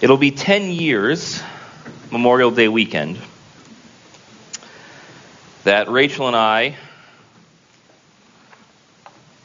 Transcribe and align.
It'll 0.00 0.16
be 0.16 0.30
10 0.30 0.70
years, 0.70 1.42
Memorial 2.10 2.50
Day 2.50 2.68
weekend, 2.68 3.18
that 5.64 5.90
Rachel 5.90 6.26
and 6.26 6.34
I, 6.34 6.76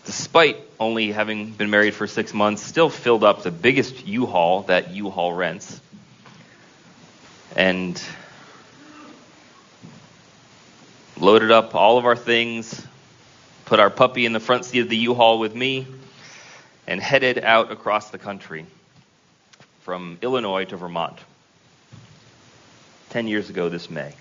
despite 0.05 0.55
only 0.79 1.11
having 1.11 1.51
been 1.51 1.69
married 1.69 1.93
for 1.93 2.07
six 2.07 2.33
months, 2.33 2.63
still 2.63 2.89
filled 2.89 3.25
up 3.25 3.43
the 3.43 3.51
biggest 3.51 4.07
U 4.07 4.25
Haul 4.25 4.61
that 4.63 4.91
U 4.91 5.09
Haul 5.09 5.33
rents. 5.33 5.81
And 7.57 8.01
loaded 11.19 11.51
up 11.51 11.75
all 11.75 11.97
of 11.97 12.05
our 12.05 12.15
things, 12.15 12.81
put 13.65 13.81
our 13.81 13.89
puppy 13.89 14.25
in 14.25 14.31
the 14.31 14.39
front 14.39 14.63
seat 14.63 14.79
of 14.79 14.87
the 14.87 14.97
U 14.99 15.15
Haul 15.15 15.37
with 15.37 15.53
me, 15.53 15.85
and 16.87 17.01
headed 17.01 17.39
out 17.43 17.73
across 17.73 18.09
the 18.09 18.17
country 18.17 18.65
from 19.85 20.17
Illinois 20.23 20.65
to 20.65 20.75
Vermont. 20.75 21.15
Ten 23.11 23.27
years 23.27 23.51
ago 23.51 23.69
this 23.69 23.87
May. 23.87 24.15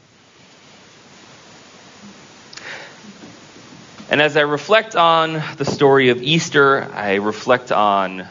And 4.10 4.20
as 4.20 4.36
I 4.36 4.42
reflect 4.42 4.94
on 4.94 5.42
the 5.56 5.64
story 5.64 6.10
of 6.10 6.22
Easter, 6.22 6.84
I 6.92 7.14
reflect 7.14 7.72
on 7.72 8.28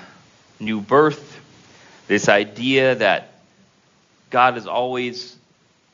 new 0.60 0.80
birth, 0.80 1.42
this 2.08 2.30
idea 2.30 2.94
that 2.94 3.32
God 4.30 4.56
is 4.56 4.68
always 4.68 5.36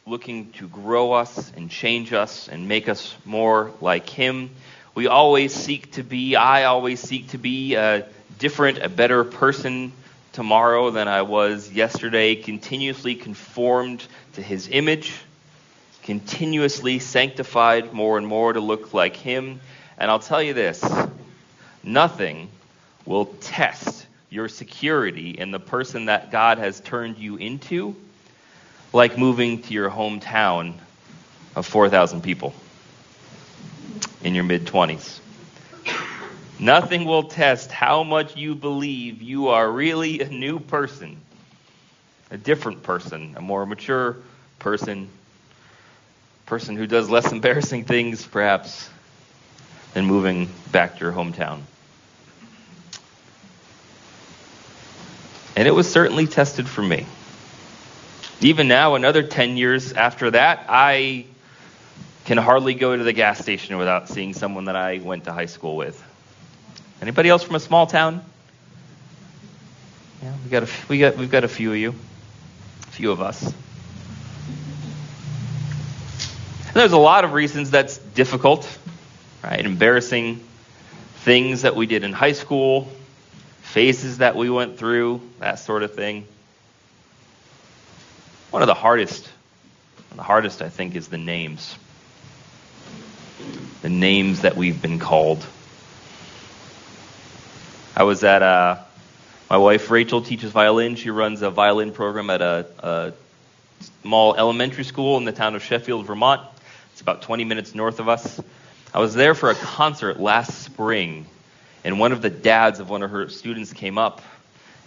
looking 0.05 0.51
to 0.53 0.67
grow 0.67 1.13
us 1.13 1.53
and 1.55 1.71
change 1.71 2.11
us 2.11 2.49
and 2.49 2.67
make 2.67 2.89
us 2.89 3.15
more 3.23 3.71
like 3.79 4.09
Him. 4.09 4.49
We 4.93 5.07
always 5.07 5.53
seek 5.53 5.93
to 5.93 6.03
be, 6.03 6.35
I 6.35 6.65
always 6.65 6.99
seek 6.99 7.29
to 7.29 7.37
be 7.37 7.75
a 7.75 8.05
different, 8.39 8.79
a 8.79 8.89
better 8.89 9.23
person 9.23 9.93
tomorrow 10.33 10.91
than 10.91 11.07
I 11.07 11.23
was 11.23 11.71
yesterday, 11.71 12.35
continuously 12.35 13.15
conformed 13.15 14.05
to 14.33 14.41
his 14.41 14.67
image, 14.69 15.13
continuously 16.03 16.99
sanctified 16.99 17.93
more 17.93 18.17
and 18.17 18.27
more 18.27 18.53
to 18.53 18.59
look 18.59 18.93
like 18.93 19.15
him. 19.15 19.59
And 19.97 20.09
I'll 20.09 20.19
tell 20.19 20.41
you 20.41 20.53
this 20.53 20.83
nothing 21.83 22.49
will 23.05 23.25
test 23.41 24.05
your 24.29 24.47
security 24.47 25.31
in 25.31 25.51
the 25.51 25.59
person 25.59 26.05
that 26.05 26.31
God 26.31 26.59
has 26.59 26.79
turned 26.79 27.17
you 27.17 27.37
into 27.37 27.95
like 28.93 29.17
moving 29.17 29.61
to 29.63 29.73
your 29.73 29.89
hometown 29.89 30.73
of 31.55 31.65
4,000 31.65 32.21
people 32.21 32.53
in 34.23 34.35
your 34.35 34.43
mid 34.43 34.65
20s. 34.65 35.19
Nothing 36.59 37.05
will 37.05 37.23
test 37.23 37.71
how 37.71 38.03
much 38.03 38.35
you 38.35 38.53
believe 38.53 39.21
you 39.21 39.47
are 39.47 39.69
really 39.71 40.19
a 40.19 40.27
new 40.27 40.59
person, 40.59 41.15
a 42.29 42.37
different 42.37 42.83
person, 42.83 43.35
a 43.37 43.41
more 43.41 43.65
mature 43.65 44.17
person, 44.59 45.07
person 46.45 46.75
who 46.75 46.85
does 46.85 47.09
less 47.09 47.31
embarrassing 47.31 47.85
things, 47.85 48.25
perhaps, 48.25 48.89
than 49.93 50.03
moving 50.03 50.49
back 50.73 50.97
to 50.97 51.05
your 51.05 51.13
hometown. 51.13 51.61
And 55.55 55.65
it 55.65 55.71
was 55.71 55.89
certainly 55.89 56.27
tested 56.27 56.67
for 56.67 56.81
me. 56.81 57.05
Even 58.41 58.67
now, 58.67 58.95
another 58.95 59.23
10 59.23 59.55
years 59.55 59.93
after 59.93 60.31
that, 60.31 60.65
I 60.67 61.25
can 62.25 62.37
hardly 62.37 62.73
go 62.73 62.95
to 62.95 63.03
the 63.03 63.13
gas 63.13 63.39
station 63.39 63.77
without 63.77 64.09
seeing 64.09 64.33
someone 64.33 64.65
that 64.65 64.75
I 64.75 64.99
went 64.99 65.23
to 65.25 65.31
high 65.31 65.47
school 65.47 65.77
with. 65.77 66.05
Anybody 67.01 67.29
else 67.29 67.43
from 67.43 67.55
a 67.55 67.59
small 67.59 67.87
town? 67.87 68.23
Yeah, 70.21 70.33
we 70.43 70.49
got 70.49 70.63
a, 70.63 70.69
we 70.89 70.99
got 70.99 71.15
we've 71.15 71.31
got 71.31 71.45
a 71.45 71.47
few 71.47 71.71
of 71.71 71.77
you, 71.77 71.95
a 72.83 72.91
few 72.91 73.11
of 73.11 73.21
us. 73.21 73.41
And 73.43 73.55
there's 76.73 76.91
a 76.91 76.97
lot 76.97 77.23
of 77.23 77.33
reasons 77.33 77.71
that's 77.71 77.97
difficult, 77.97 78.67
right? 79.43 79.65
Embarrassing 79.65 80.43
things 81.19 81.61
that 81.61 81.75
we 81.75 81.85
did 81.85 82.03
in 82.03 82.11
high 82.11 82.33
school, 82.33 82.89
phases 83.61 84.17
that 84.17 84.35
we 84.35 84.49
went 84.49 84.77
through, 84.77 85.21
that 85.39 85.59
sort 85.59 85.83
of 85.83 85.95
thing. 85.95 86.25
One 88.51 88.61
of 88.61 88.67
the 88.67 88.73
hardest, 88.73 89.29
the 90.15 90.23
hardest 90.23 90.61
I 90.61 90.69
think, 90.69 90.95
is 90.95 91.07
the 91.07 91.17
names. 91.17 91.77
The 93.83 93.89
names 93.89 94.41
that 94.41 94.57
we've 94.57 94.81
been 94.81 94.99
called. 94.99 95.45
I 97.99 98.03
was 98.03 98.23
at 98.23 98.41
uh, 98.41 98.77
my 99.49 99.57
wife 99.57 99.91
Rachel 99.91 100.21
teaches 100.21 100.53
violin. 100.53 100.95
She 100.95 101.09
runs 101.09 101.41
a 101.41 101.49
violin 101.49 101.91
program 101.91 102.29
at 102.29 102.41
a, 102.41 102.65
a 102.79 103.13
small 104.03 104.35
elementary 104.35 104.85
school 104.85 105.17
in 105.17 105.25
the 105.25 105.33
town 105.33 105.53
of 105.53 105.61
Sheffield, 105.61 106.05
Vermont. 106.05 106.39
It's 106.93 107.01
about 107.01 107.23
20 107.23 107.43
minutes 107.43 107.75
north 107.75 107.99
of 107.99 108.07
us. 108.07 108.39
I 108.93 108.99
was 108.99 109.15
there 109.15 109.35
for 109.35 109.49
a 109.49 109.55
concert 109.55 110.17
last 110.17 110.63
spring, 110.63 111.25
and 111.83 111.99
one 111.99 112.13
of 112.13 112.21
the 112.21 112.29
dads 112.29 112.79
of 112.79 112.89
one 112.89 113.03
of 113.03 113.11
her 113.11 113.27
students 113.27 113.73
came 113.73 113.97
up 113.97 114.21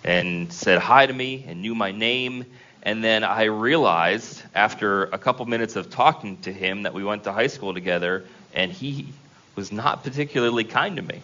and 0.03 0.51
said 0.51 0.79
hi 0.79 1.05
to 1.05 1.13
me 1.13 1.45
and 1.47 1.61
knew 1.61 1.75
my 1.75 1.93
name. 1.93 2.47
And 2.83 3.05
then 3.05 3.25
I 3.25 3.45
realized 3.45 4.43
after 4.55 5.05
a 5.05 5.19
couple 5.19 5.45
minutes 5.45 5.77
of 5.77 5.91
talking 5.91 6.39
to 6.39 6.53
him 6.53 6.85
that 6.85 6.95
we 6.95 7.05
went 7.05 7.25
to 7.25 7.33
high 7.33 7.49
school 7.49 7.75
together, 7.75 8.25
and 8.55 8.73
he 8.73 9.09
was 9.55 9.71
not 9.71 10.03
particularly 10.03 10.65
kind 10.65 10.97
to 10.97 11.03
me. 11.03 11.21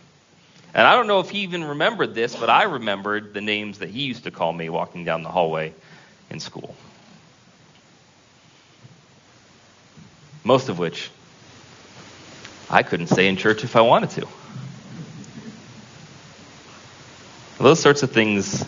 And 0.79 0.87
I 0.87 0.95
don't 0.95 1.09
know 1.09 1.19
if 1.19 1.29
he 1.31 1.41
even 1.41 1.65
remembered 1.65 2.15
this, 2.15 2.37
but 2.37 2.49
I 2.49 2.63
remembered 2.63 3.35
the 3.35 3.41
names 3.41 3.79
that 3.79 3.89
he 3.89 4.03
used 4.03 4.23
to 4.23 4.31
call 4.31 4.53
me 4.53 4.69
walking 4.69 5.05
down 5.05 5.25
the 5.25 5.29
hallway 5.29 5.75
in 6.31 6.39
school. 6.39 6.73
Most 10.45 10.69
of 10.69 10.79
which 10.79 11.11
I 12.71 12.85
couldn't 12.85 13.09
say 13.09 13.27
in 13.27 13.37
church 13.37 13.65
if 13.65 13.75
I 13.75 13.81
wanted 13.81 14.11
to. 14.11 14.29
Those 17.59 17.81
sorts 17.81 18.05
of 18.05 18.13
things 18.13 18.65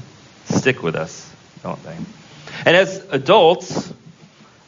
stick 0.47 0.82
with 0.82 0.97
us, 0.97 1.32
don't 1.62 1.81
they? 1.84 1.97
And 2.66 2.76
as 2.76 3.06
adults, 3.12 3.94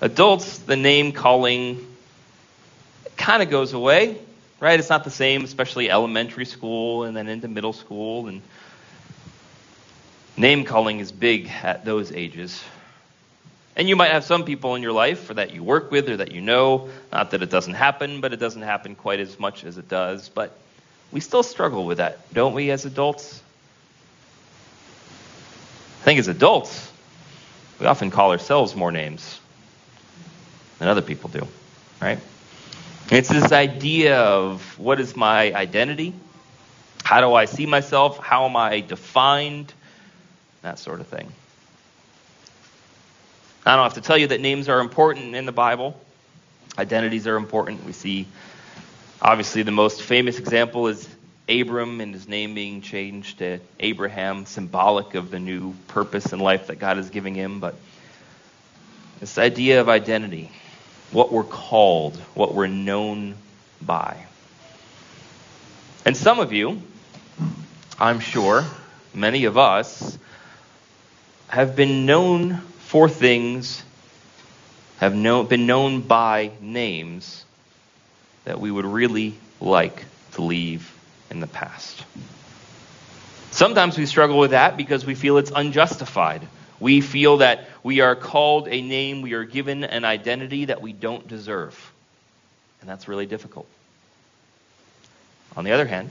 adults, 0.00 0.58
the 0.58 0.76
name 0.76 1.10
calling 1.10 1.84
kind 3.16 3.42
of 3.42 3.50
goes 3.50 3.72
away 3.72 4.20
right? 4.62 4.78
It's 4.78 4.88
not 4.88 5.02
the 5.02 5.10
same, 5.10 5.42
especially 5.42 5.90
elementary 5.90 6.44
school 6.44 7.02
and 7.02 7.16
then 7.16 7.26
into 7.26 7.48
middle 7.48 7.72
school. 7.72 8.28
And 8.28 8.40
name 10.36 10.64
calling 10.64 11.00
is 11.00 11.10
big 11.10 11.50
at 11.64 11.84
those 11.84 12.12
ages. 12.12 12.62
And 13.74 13.88
you 13.88 13.96
might 13.96 14.12
have 14.12 14.22
some 14.22 14.44
people 14.44 14.76
in 14.76 14.82
your 14.82 14.92
life 14.92 15.28
or 15.28 15.34
that 15.34 15.52
you 15.52 15.64
work 15.64 15.90
with 15.90 16.08
or 16.08 16.18
that 16.18 16.30
you 16.30 16.40
know. 16.40 16.90
Not 17.10 17.32
that 17.32 17.42
it 17.42 17.50
doesn't 17.50 17.74
happen, 17.74 18.20
but 18.20 18.32
it 18.32 18.36
doesn't 18.36 18.62
happen 18.62 18.94
quite 18.94 19.18
as 19.18 19.36
much 19.36 19.64
as 19.64 19.78
it 19.78 19.88
does. 19.88 20.28
But 20.28 20.56
we 21.10 21.18
still 21.18 21.42
struggle 21.42 21.84
with 21.84 21.98
that, 21.98 22.32
don't 22.32 22.54
we, 22.54 22.70
as 22.70 22.84
adults? 22.84 23.42
I 26.02 26.04
think 26.04 26.20
as 26.20 26.28
adults, 26.28 26.92
we 27.80 27.86
often 27.86 28.12
call 28.12 28.30
ourselves 28.30 28.76
more 28.76 28.92
names 28.92 29.40
than 30.78 30.86
other 30.86 31.02
people 31.02 31.30
do, 31.30 31.48
right? 32.00 32.20
It's 33.12 33.28
this 33.28 33.52
idea 33.52 34.18
of 34.22 34.78
what 34.78 34.98
is 34.98 35.14
my 35.14 35.52
identity? 35.52 36.14
How 37.04 37.20
do 37.20 37.34
I 37.34 37.44
see 37.44 37.66
myself? 37.66 38.16
How 38.16 38.46
am 38.46 38.56
I 38.56 38.80
defined? 38.80 39.74
That 40.62 40.78
sort 40.78 40.98
of 40.98 41.08
thing. 41.08 41.30
I 43.66 43.76
don't 43.76 43.82
have 43.82 43.94
to 43.94 44.00
tell 44.00 44.16
you 44.16 44.28
that 44.28 44.40
names 44.40 44.70
are 44.70 44.80
important 44.80 45.34
in 45.34 45.44
the 45.44 45.52
Bible. 45.52 46.00
Identities 46.78 47.26
are 47.26 47.36
important. 47.36 47.84
We 47.84 47.92
see, 47.92 48.28
obviously, 49.20 49.62
the 49.62 49.72
most 49.72 50.00
famous 50.00 50.38
example 50.38 50.86
is 50.86 51.06
Abram 51.50 52.00
and 52.00 52.14
his 52.14 52.26
name 52.26 52.54
being 52.54 52.80
changed 52.80 53.40
to 53.40 53.60
Abraham, 53.78 54.46
symbolic 54.46 55.14
of 55.16 55.30
the 55.30 55.38
new 55.38 55.74
purpose 55.88 56.32
in 56.32 56.38
life 56.38 56.68
that 56.68 56.76
God 56.76 56.96
is 56.96 57.10
giving 57.10 57.34
him. 57.34 57.60
But 57.60 57.74
this 59.20 59.36
idea 59.36 59.82
of 59.82 59.90
identity 59.90 60.50
what 61.12 61.32
we're 61.32 61.44
called, 61.44 62.16
what 62.34 62.54
we're 62.54 62.66
known 62.66 63.34
by. 63.80 64.16
And 66.04 66.16
some 66.16 66.40
of 66.40 66.52
you, 66.52 66.82
I'm 67.98 68.20
sure, 68.20 68.64
many 69.14 69.44
of 69.44 69.56
us, 69.56 70.18
have 71.48 71.76
been 71.76 72.06
known 72.06 72.56
for 72.78 73.08
things, 73.08 73.82
have 74.98 75.14
known, 75.14 75.46
been 75.46 75.66
known 75.66 76.00
by 76.00 76.50
names 76.60 77.44
that 78.44 78.58
we 78.58 78.70
would 78.70 78.86
really 78.86 79.34
like 79.60 80.04
to 80.32 80.42
leave 80.42 80.92
in 81.30 81.40
the 81.40 81.46
past. 81.46 82.04
Sometimes 83.50 83.98
we 83.98 84.06
struggle 84.06 84.38
with 84.38 84.52
that 84.52 84.76
because 84.76 85.04
we 85.04 85.14
feel 85.14 85.36
it's 85.36 85.52
unjustified. 85.54 86.46
We 86.82 87.00
feel 87.00 87.36
that 87.36 87.68
we 87.84 88.00
are 88.00 88.16
called 88.16 88.66
a 88.66 88.82
name, 88.82 89.22
we 89.22 89.34
are 89.34 89.44
given 89.44 89.84
an 89.84 90.04
identity 90.04 90.64
that 90.64 90.82
we 90.82 90.92
don't 90.92 91.28
deserve. 91.28 91.92
And 92.80 92.90
that's 92.90 93.06
really 93.06 93.24
difficult. 93.24 93.68
On 95.56 95.62
the 95.62 95.70
other 95.70 95.86
hand, 95.86 96.10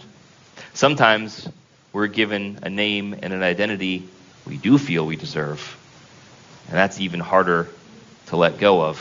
sometimes 0.73 1.49
we're 1.91 2.07
given 2.07 2.59
a 2.63 2.69
name 2.69 3.13
and 3.21 3.33
an 3.33 3.43
identity 3.43 4.07
we 4.47 4.55
do 4.55 4.77
feel 4.77 5.05
we 5.05 5.17
deserve. 5.17 5.77
And 6.69 6.77
that's 6.77 7.01
even 7.01 7.19
harder 7.19 7.67
to 8.27 8.37
let 8.37 8.57
go 8.57 8.81
of 8.81 8.97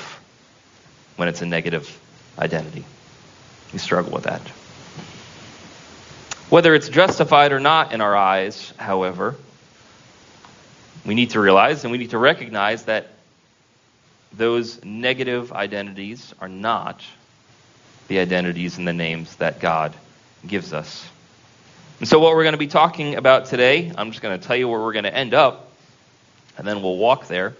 when 1.14 1.28
it's 1.28 1.40
a 1.40 1.46
negative 1.46 2.00
identity. 2.36 2.84
We 3.72 3.78
struggle 3.78 4.10
with 4.10 4.24
that. 4.24 4.40
Whether 6.50 6.74
it's 6.74 6.88
justified 6.88 7.52
or 7.52 7.60
not 7.60 7.92
in 7.92 8.00
our 8.00 8.16
eyes, 8.16 8.74
however, 8.76 9.36
we 11.04 11.14
need 11.14 11.30
to 11.30 11.40
realize 11.40 11.84
and 11.84 11.92
we 11.92 11.98
need 11.98 12.10
to 12.10 12.18
recognize 12.18 12.84
that 12.84 13.08
those 14.32 14.84
negative 14.84 15.52
identities 15.52 16.34
are 16.40 16.48
not 16.48 17.02
the 18.08 18.18
identities 18.18 18.78
and 18.78 18.86
the 18.86 18.92
names 18.92 19.36
that 19.36 19.60
God 19.60 19.94
gives 20.46 20.72
us. 20.72 21.08
And 22.00 22.08
so, 22.08 22.18
what 22.18 22.34
we're 22.34 22.44
going 22.44 22.54
to 22.54 22.58
be 22.58 22.66
talking 22.66 23.16
about 23.16 23.46
today, 23.46 23.92
I'm 23.96 24.10
just 24.10 24.22
going 24.22 24.38
to 24.38 24.46
tell 24.46 24.56
you 24.56 24.68
where 24.68 24.80
we're 24.80 24.92
going 24.92 25.04
to 25.04 25.14
end 25.14 25.34
up, 25.34 25.70
and 26.56 26.66
then 26.66 26.82
we'll 26.82 26.96
walk 26.96 27.26
there, 27.28 27.54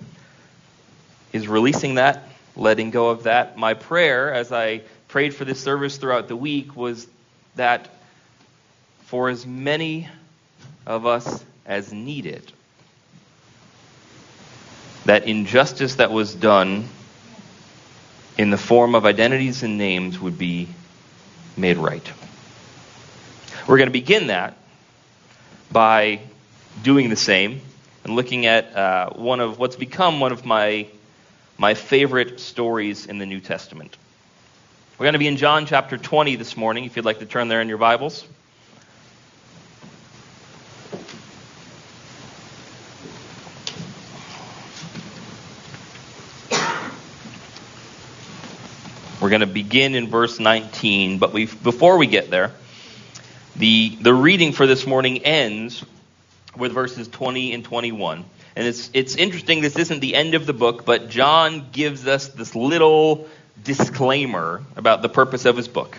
is 1.33 1.47
releasing 1.47 1.97
that, 1.97 2.29
letting 2.57 2.91
go 2.91 3.11
of 3.11 3.25
that. 3.25 3.57
My 3.59 3.75
prayer, 3.75 4.33
as 4.33 4.51
I 4.51 4.83
prayed 5.09 5.35
for 5.35 5.45
this 5.45 5.61
service 5.61 5.99
throughout 5.99 6.29
the 6.29 6.37
week, 6.37 6.75
was 6.75 7.07
that 7.57 7.89
for 9.05 9.29
as 9.29 9.45
many 9.45 10.09
of 10.87 11.05
us 11.05 11.45
as 11.67 11.93
needed, 11.93 12.51
that 15.11 15.27
injustice 15.27 15.97
that 15.97 16.13
was 16.13 16.37
done 16.37 16.89
in 18.39 18.51
the 18.51 18.57
form 18.57 18.95
of 18.95 19.05
identities 19.05 19.65
and 19.65 19.77
names 19.77 20.21
would 20.21 20.39
be 20.39 20.69
made 21.57 21.77
right. 21.79 22.13
We're 23.67 23.79
going 23.79 23.89
to 23.89 23.93
begin 23.93 24.29
that 24.29 24.57
by 25.73 26.21
doing 26.85 27.11
the 27.11 27.17
same 27.17 27.61
and 28.05 28.15
looking 28.15 28.47
at 28.47 28.73
uh, 28.77 29.11
one 29.15 29.41
of 29.41 29.59
what's 29.59 29.75
become 29.75 30.21
one 30.21 30.31
of 30.31 30.45
my, 30.45 30.87
my 31.59 31.75
favorite 31.75 32.39
stories 32.39 33.07
in 33.07 33.19
the 33.19 33.27
New 33.27 33.41
Testament. 33.41 33.97
We're 34.97 35.07
going 35.07 35.15
to 35.15 35.19
be 35.19 35.27
in 35.27 35.39
John 35.39 35.67
chapter 35.67 35.99
20 35.99 36.37
this 36.37 36.57
morning, 36.57 36.85
if 36.85 36.95
you'd 36.95 37.05
like 37.05 37.19
to 37.19 37.27
turn 37.27 37.49
there 37.49 37.61
in 37.61 37.69
your 37.69 37.79
Bibles. 37.79 38.25
We're 49.21 49.29
going 49.29 49.41
to 49.41 49.47
begin 49.47 49.95
in 49.95 50.09
verse 50.09 50.41
19, 50.41 51.19
but 51.19 51.35
before 51.35 51.99
we 51.99 52.07
get 52.07 52.31
there, 52.31 52.53
the, 53.55 53.91
the 54.01 54.15
reading 54.15 54.53
for 54.53 54.67
this 54.67 54.87
morning 54.87 55.19
ends 55.19 55.85
with 56.57 56.73
verses 56.73 57.07
20 57.07 57.53
and 57.53 57.63
21. 57.63 58.25
And 58.57 58.67
it's, 58.67 58.89
it's 58.95 59.17
interesting, 59.17 59.61
this 59.61 59.77
isn't 59.77 60.01
the 60.01 60.15
end 60.15 60.35
of 60.35 60.47
the 60.47 60.55
book, 60.55 60.87
but 60.87 61.11
John 61.11 61.69
gives 61.71 62.07
us 62.07 62.29
this 62.29 62.55
little 62.55 63.29
disclaimer 63.63 64.63
about 64.75 65.03
the 65.03 65.11
purpose 65.11 65.45
of 65.45 65.55
his 65.55 65.69
book. 65.69 65.99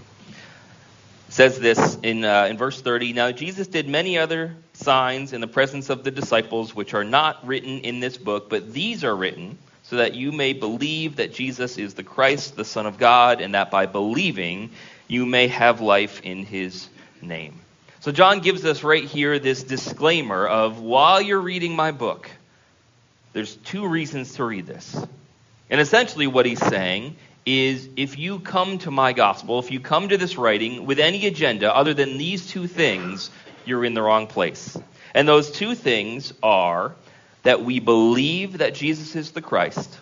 It 1.28 1.34
says 1.34 1.60
this 1.60 2.00
in, 2.02 2.26
uh, 2.26 2.48
in 2.50 2.58
verse 2.58 2.82
30 2.82 3.14
Now 3.14 3.32
Jesus 3.32 3.68
did 3.68 3.88
many 3.88 4.18
other 4.18 4.56
signs 4.74 5.32
in 5.32 5.42
the 5.42 5.48
presence 5.48 5.92
of 5.92 6.04
the 6.04 6.10
disciples, 6.10 6.74
which 6.74 6.96
are 6.96 7.04
not 7.04 7.46
written 7.46 7.82
in 7.82 8.00
this 8.00 8.18
book, 8.18 8.50
but 8.50 8.74
these 8.74 9.04
are 9.04 9.16
written 9.16 9.60
so 9.92 9.98
that 9.98 10.16
you 10.16 10.32
may 10.32 10.54
believe 10.54 11.18
that 11.18 11.34
Jesus 11.34 11.78
is 11.78 11.96
the 11.96 12.04
Christ, 12.04 12.56
the 12.56 12.64
Son 12.64 12.86
of 12.86 12.98
God, 12.98 13.42
and 13.42 13.56
that 13.56 13.72
by 13.72 13.88
believing 13.88 14.70
you 15.10 15.26
may 15.26 15.50
have 15.50 15.82
life 15.82 16.22
in 16.22 16.46
his 16.46 16.88
name. 17.22 17.60
So, 18.00 18.14
John 18.14 18.40
gives 18.40 18.64
us 18.64 18.86
right 18.86 19.04
here 19.04 19.38
this 19.38 19.64
disclaimer 19.64 20.48
of 20.48 20.80
while 20.80 21.22
you're 21.22 21.42
reading 21.42 21.76
my 21.76 21.92
book, 21.92 22.32
there's 23.34 23.58
two 23.58 23.86
reasons 23.86 24.36
to 24.36 24.46
read 24.46 24.66
this. 24.66 24.96
And 25.70 25.82
essentially, 25.82 26.26
what 26.26 26.46
he's 26.46 26.66
saying 26.66 27.18
is 27.46 27.90
if 27.98 28.18
you 28.18 28.40
come 28.40 28.78
to 28.78 28.92
my 28.92 29.12
gospel, 29.12 29.60
if 29.60 29.72
you 29.72 29.82
come 29.82 30.08
to 30.08 30.18
this 30.18 30.38
writing 30.38 30.86
with 30.86 31.00
any 31.00 31.28
agenda 31.28 31.76
other 31.76 31.94
than 31.94 32.18
these 32.18 32.48
two 32.48 32.66
things, 32.66 33.30
you're 33.66 33.84
in 33.84 33.94
the 33.94 34.02
wrong 34.02 34.28
place. 34.28 34.78
And 35.14 35.28
those 35.28 35.52
two 35.52 35.76
things 35.76 36.32
are 36.42 36.96
that 37.44 37.64
we 37.64 37.80
believe 37.80 38.60
that 38.60 38.76
Jesus 38.76 39.16
is 39.16 39.32
the 39.32 39.42
Christ, 39.42 39.98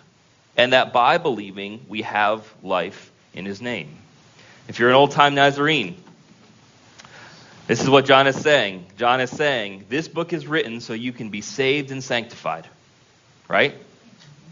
and 0.56 0.72
that 0.72 0.92
by 0.92 1.18
believing 1.18 1.84
we 1.88 2.02
have 2.02 2.52
life 2.62 3.10
in 3.32 3.44
his 3.44 3.60
name. 3.62 3.96
If 4.68 4.78
you're 4.78 4.90
an 4.90 4.94
old 4.94 5.12
time 5.12 5.34
Nazarene, 5.34 5.96
this 7.66 7.80
is 7.80 7.88
what 7.88 8.04
John 8.04 8.26
is 8.26 8.40
saying. 8.40 8.86
John 8.98 9.20
is 9.20 9.30
saying, 9.30 9.86
This 9.88 10.08
book 10.08 10.32
is 10.32 10.46
written 10.46 10.80
so 10.80 10.92
you 10.92 11.12
can 11.12 11.30
be 11.30 11.40
saved 11.40 11.92
and 11.92 12.02
sanctified. 12.02 12.66
Right? 13.48 13.74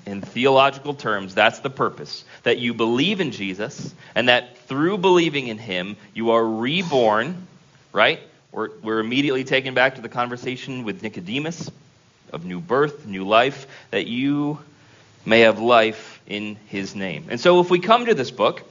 In 0.07 0.23
theological 0.23 0.95
terms, 0.95 1.35
that's 1.35 1.59
the 1.59 1.71
purpose. 1.71 2.25
That 2.45 2.59
you 2.59 2.75
believe 2.75 3.21
in 3.21 3.33
Jesus, 3.33 3.95
and 4.15 4.29
that 4.29 4.57
through 4.67 4.99
believing 4.99 5.49
in 5.49 5.59
him, 5.59 5.97
you 6.15 6.31
are 6.31 6.45
reborn. 6.45 7.47
Right? 7.93 8.21
We're, 8.53 8.71
we're 8.83 9.01
immediately 9.01 9.45
taken 9.45 9.75
back 9.75 9.97
to 9.97 10.01
the 10.01 10.09
conversation 10.09 10.85
with 10.85 11.03
Nicodemus 11.03 11.71
of 12.33 12.45
new 12.45 12.61
birth, 12.61 13.07
new 13.07 13.27
life, 13.27 13.67
that 13.91 14.07
you 14.07 14.59
may 15.25 15.41
have 15.41 15.59
life 15.59 16.21
in 16.27 16.57
his 16.67 16.95
name. 16.95 17.27
And 17.31 17.41
so 17.41 17.61
if 17.61 17.71
we 17.71 17.79
come 17.79 18.07
to 18.07 18.15
this 18.15 18.31
book 18.31 18.63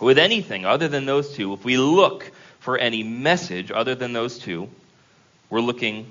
with 0.00 0.18
anything 0.18 0.64
other 0.64 0.88
than 0.88 1.06
those 1.06 1.34
two, 1.34 1.52
if 1.52 1.64
we 1.64 1.76
look 1.76 2.30
for 2.60 2.78
any 2.78 3.02
message 3.02 3.70
other 3.70 3.94
than 3.94 4.12
those 4.12 4.38
two, 4.38 4.68
we're 5.50 5.60
looking 5.60 6.10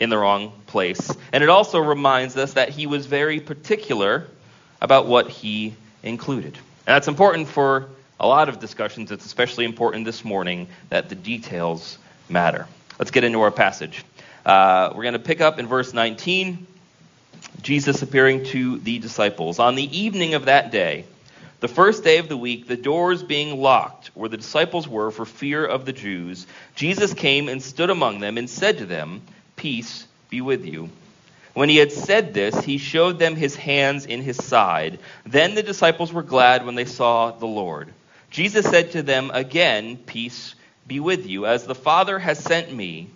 in 0.00 0.10
the 0.10 0.18
wrong 0.18 0.52
place. 0.66 1.14
And 1.32 1.42
it 1.42 1.48
also 1.48 1.78
reminds 1.78 2.36
us 2.36 2.54
that 2.54 2.70
he 2.70 2.86
was 2.86 3.06
very 3.06 3.40
particular 3.40 4.26
about 4.80 5.06
what 5.06 5.30
he 5.30 5.74
included. 6.02 6.54
And 6.54 6.94
that's 6.94 7.08
important 7.08 7.48
for 7.48 7.88
a 8.20 8.26
lot 8.26 8.48
of 8.48 8.60
discussions. 8.60 9.10
It's 9.10 9.24
especially 9.24 9.64
important 9.64 10.04
this 10.04 10.24
morning 10.24 10.68
that 10.88 11.08
the 11.08 11.14
details 11.14 11.98
matter. 12.28 12.66
Let's 12.98 13.10
get 13.10 13.24
into 13.24 13.40
our 13.40 13.50
passage. 13.50 14.04
Uh, 14.46 14.92
we're 14.94 15.02
going 15.02 15.14
to 15.14 15.18
pick 15.18 15.40
up 15.40 15.58
in 15.58 15.66
verse 15.66 15.92
19. 15.92 16.68
Jesus 17.62 18.00
appearing 18.00 18.44
to 18.44 18.78
the 18.78 19.00
disciples. 19.00 19.58
On 19.58 19.74
the 19.74 19.98
evening 19.98 20.34
of 20.34 20.44
that 20.44 20.70
day, 20.70 21.04
the 21.58 21.66
first 21.66 22.04
day 22.04 22.18
of 22.18 22.28
the 22.28 22.36
week, 22.36 22.68
the 22.68 22.76
doors 22.76 23.24
being 23.24 23.60
locked 23.60 24.12
where 24.14 24.28
the 24.28 24.36
disciples 24.36 24.86
were 24.86 25.10
for 25.10 25.24
fear 25.24 25.66
of 25.66 25.84
the 25.84 25.92
Jews, 25.92 26.46
Jesus 26.76 27.12
came 27.12 27.48
and 27.48 27.60
stood 27.60 27.90
among 27.90 28.20
them 28.20 28.38
and 28.38 28.48
said 28.48 28.78
to 28.78 28.86
them, 28.86 29.22
Peace 29.56 30.06
be 30.30 30.40
with 30.40 30.64
you. 30.64 30.90
When 31.54 31.68
he 31.68 31.78
had 31.78 31.90
said 31.90 32.32
this, 32.32 32.56
he 32.62 32.78
showed 32.78 33.18
them 33.18 33.34
his 33.34 33.56
hands 33.56 34.06
in 34.06 34.22
his 34.22 34.36
side. 34.36 35.00
Then 35.24 35.56
the 35.56 35.62
disciples 35.64 36.12
were 36.12 36.22
glad 36.22 36.64
when 36.64 36.76
they 36.76 36.84
saw 36.84 37.32
the 37.32 37.46
Lord. 37.46 37.92
Jesus 38.30 38.64
said 38.64 38.92
to 38.92 39.02
them 39.02 39.32
again, 39.34 39.96
Peace 39.96 40.54
be 40.86 41.00
with 41.00 41.26
you. 41.26 41.46
As 41.46 41.64
the 41.64 41.74
Father 41.74 42.16
has 42.20 42.38
sent 42.38 42.72
me, 42.72 43.10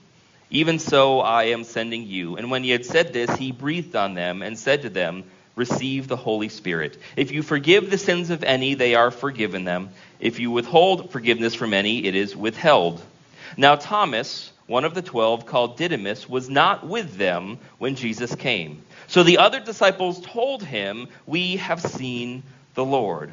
even 0.50 0.78
so 0.78 1.20
I 1.20 1.44
am 1.44 1.64
sending 1.64 2.06
you. 2.06 2.36
And 2.36 2.50
when 2.50 2.64
he 2.64 2.70
had 2.70 2.84
said 2.84 3.12
this, 3.12 3.30
he 3.36 3.52
breathed 3.52 3.96
on 3.96 4.14
them 4.14 4.42
and 4.42 4.58
said 4.58 4.82
to 4.82 4.90
them, 4.90 5.24
Receive 5.56 6.08
the 6.08 6.16
Holy 6.16 6.48
Spirit. 6.48 6.96
If 7.16 7.32
you 7.32 7.42
forgive 7.42 7.90
the 7.90 7.98
sins 7.98 8.30
of 8.30 8.44
any, 8.44 8.74
they 8.74 8.94
are 8.94 9.10
forgiven 9.10 9.64
them. 9.64 9.90
If 10.18 10.38
you 10.38 10.50
withhold 10.50 11.10
forgiveness 11.10 11.54
from 11.54 11.74
any, 11.74 12.04
it 12.04 12.14
is 12.14 12.34
withheld. 12.36 13.02
Now 13.56 13.76
Thomas, 13.76 14.52
one 14.66 14.84
of 14.84 14.94
the 14.94 15.02
twelve, 15.02 15.46
called 15.46 15.76
Didymus, 15.76 16.28
was 16.28 16.48
not 16.48 16.86
with 16.86 17.16
them 17.16 17.58
when 17.78 17.96
Jesus 17.96 18.34
came. 18.34 18.82
So 19.08 19.22
the 19.22 19.38
other 19.38 19.60
disciples 19.60 20.20
told 20.20 20.62
him, 20.62 21.08
We 21.26 21.56
have 21.56 21.80
seen 21.80 22.42
the 22.74 22.84
Lord. 22.84 23.32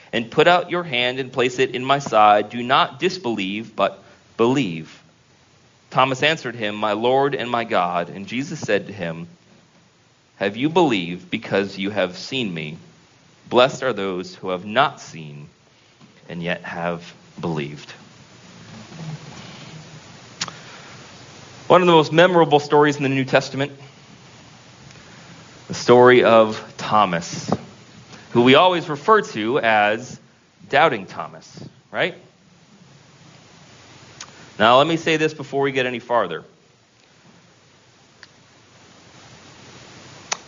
and 0.13 0.29
put 0.29 0.47
out 0.47 0.69
your 0.69 0.83
hand 0.83 1.19
and 1.19 1.31
place 1.31 1.59
it 1.59 1.75
in 1.75 1.83
my 1.83 1.99
side. 1.99 2.49
Do 2.49 2.61
not 2.61 2.99
disbelieve, 2.99 3.75
but 3.75 4.03
believe. 4.37 5.01
Thomas 5.89 6.23
answered 6.23 6.55
him, 6.55 6.75
My 6.75 6.93
Lord 6.93 7.35
and 7.35 7.49
my 7.49 7.63
God. 7.63 8.09
And 8.09 8.27
Jesus 8.27 8.59
said 8.59 8.87
to 8.87 8.93
him, 8.93 9.27
Have 10.37 10.57
you 10.57 10.69
believed 10.69 11.29
because 11.29 11.77
you 11.77 11.89
have 11.89 12.17
seen 12.17 12.53
me? 12.53 12.77
Blessed 13.49 13.83
are 13.83 13.93
those 13.93 14.35
who 14.35 14.49
have 14.49 14.65
not 14.65 15.01
seen 15.01 15.49
and 16.29 16.41
yet 16.41 16.63
have 16.63 17.13
believed. 17.39 17.91
One 21.67 21.81
of 21.81 21.87
the 21.87 21.93
most 21.93 22.11
memorable 22.11 22.59
stories 22.59 22.97
in 22.97 23.03
the 23.03 23.09
New 23.09 23.25
Testament, 23.25 23.71
the 25.67 25.73
story 25.73 26.23
of 26.23 26.61
Thomas. 26.77 27.49
Who 28.31 28.43
we 28.43 28.55
always 28.55 28.87
refer 28.89 29.21
to 29.21 29.59
as 29.59 30.19
Doubting 30.69 31.05
Thomas, 31.05 31.67
right? 31.91 32.15
Now, 34.57 34.77
let 34.77 34.87
me 34.87 34.97
say 34.97 35.17
this 35.17 35.33
before 35.33 35.61
we 35.61 35.71
get 35.71 35.85
any 35.85 35.99
farther. 35.99 36.43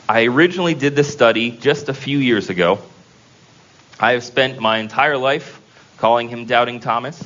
I 0.07 0.25
originally 0.25 0.75
did 0.75 0.95
this 0.95 1.11
study 1.11 1.51
just 1.51 1.89
a 1.89 1.93
few 1.93 2.19
years 2.19 2.49
ago. 2.49 2.79
I 3.99 4.11
have 4.11 4.23
spent 4.23 4.59
my 4.59 4.77
entire 4.77 5.17
life 5.17 5.59
calling 5.97 6.29
him 6.29 6.45
Doubting 6.45 6.79
Thomas. 6.79 7.23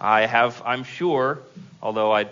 I 0.00 0.26
have, 0.26 0.62
I'm 0.64 0.84
sure, 0.84 1.40
although 1.82 2.12
I 2.12 2.26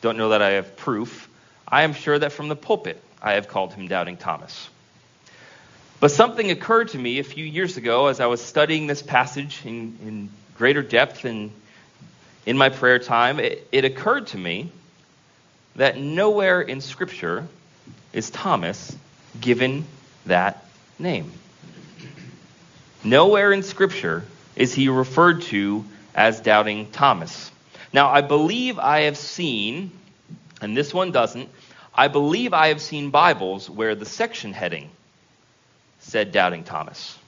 don't 0.00 0.16
know 0.16 0.30
that 0.30 0.42
I 0.42 0.50
have 0.50 0.76
proof, 0.76 1.28
I 1.66 1.82
am 1.82 1.94
sure 1.94 2.18
that 2.18 2.32
from 2.32 2.48
the 2.48 2.56
pulpit 2.56 3.00
I 3.22 3.32
have 3.32 3.48
called 3.48 3.72
him 3.72 3.88
Doubting 3.88 4.16
Thomas. 4.16 4.68
But 6.04 6.10
something 6.10 6.50
occurred 6.50 6.88
to 6.88 6.98
me 6.98 7.18
a 7.18 7.24
few 7.24 7.46
years 7.46 7.78
ago 7.78 8.08
as 8.08 8.20
I 8.20 8.26
was 8.26 8.44
studying 8.44 8.86
this 8.86 9.00
passage 9.00 9.62
in, 9.64 9.96
in 10.02 10.28
greater 10.54 10.82
depth 10.82 11.24
and 11.24 11.50
in 12.44 12.58
my 12.58 12.68
prayer 12.68 12.98
time. 12.98 13.40
It, 13.40 13.66
it 13.72 13.86
occurred 13.86 14.26
to 14.26 14.36
me 14.36 14.70
that 15.76 15.96
nowhere 15.96 16.60
in 16.60 16.82
Scripture 16.82 17.48
is 18.12 18.28
Thomas 18.28 18.94
given 19.40 19.86
that 20.26 20.66
name. 20.98 21.32
Nowhere 23.02 23.50
in 23.50 23.62
Scripture 23.62 24.26
is 24.56 24.74
he 24.74 24.90
referred 24.90 25.40
to 25.44 25.86
as 26.14 26.38
doubting 26.38 26.90
Thomas. 26.90 27.50
Now, 27.94 28.10
I 28.10 28.20
believe 28.20 28.78
I 28.78 29.04
have 29.04 29.16
seen, 29.16 29.90
and 30.60 30.76
this 30.76 30.92
one 30.92 31.12
doesn't, 31.12 31.48
I 31.94 32.08
believe 32.08 32.52
I 32.52 32.68
have 32.68 32.82
seen 32.82 33.08
Bibles 33.08 33.70
where 33.70 33.94
the 33.94 34.04
section 34.04 34.52
heading 34.52 34.90
said 36.04 36.32
doubting 36.32 36.64
Thomas. 36.64 37.18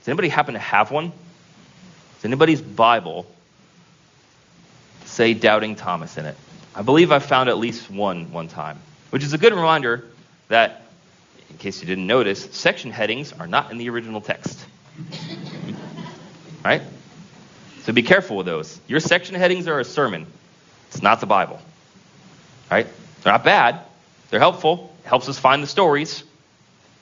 Does 0.00 0.08
anybody 0.08 0.28
happen 0.28 0.54
to 0.54 0.60
have 0.60 0.90
one? 0.90 1.10
Does 1.10 2.24
anybody's 2.24 2.62
Bible 2.62 3.26
say 5.04 5.34
doubting 5.34 5.76
Thomas 5.76 6.16
in 6.16 6.24
it? 6.24 6.36
I 6.74 6.82
believe 6.82 7.12
I 7.12 7.18
found 7.18 7.48
at 7.48 7.58
least 7.58 7.90
one 7.90 8.32
one 8.32 8.48
time, 8.48 8.78
which 9.10 9.22
is 9.22 9.32
a 9.32 9.38
good 9.38 9.52
reminder 9.52 10.04
that, 10.48 10.82
in 11.50 11.58
case 11.58 11.80
you 11.80 11.86
didn't 11.86 12.06
notice, 12.06 12.44
section 12.52 12.90
headings 12.90 13.32
are 13.32 13.46
not 13.46 13.70
in 13.72 13.78
the 13.78 13.90
original 13.90 14.20
text. 14.20 14.64
right? 16.64 16.82
So 17.82 17.92
be 17.92 18.02
careful 18.02 18.36
with 18.36 18.46
those. 18.46 18.80
Your 18.86 19.00
section 19.00 19.34
headings 19.34 19.66
are 19.66 19.80
a 19.80 19.84
sermon. 19.84 20.26
It's 20.88 21.02
not 21.02 21.20
the 21.20 21.26
Bible. 21.26 21.60
Right? 22.70 22.86
They're 23.22 23.32
not 23.32 23.44
bad. 23.44 23.80
They're 24.30 24.40
helpful. 24.40 24.94
It 25.04 25.08
helps 25.08 25.28
us 25.28 25.38
find 25.38 25.62
the 25.62 25.66
stories. 25.66 26.22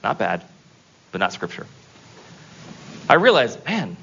Not 0.02 0.18
bad, 0.18 0.42
but 1.12 1.18
not 1.18 1.32
scripture. 1.32 1.66
I 3.08 3.14
realized, 3.14 3.64
man, 3.64 3.96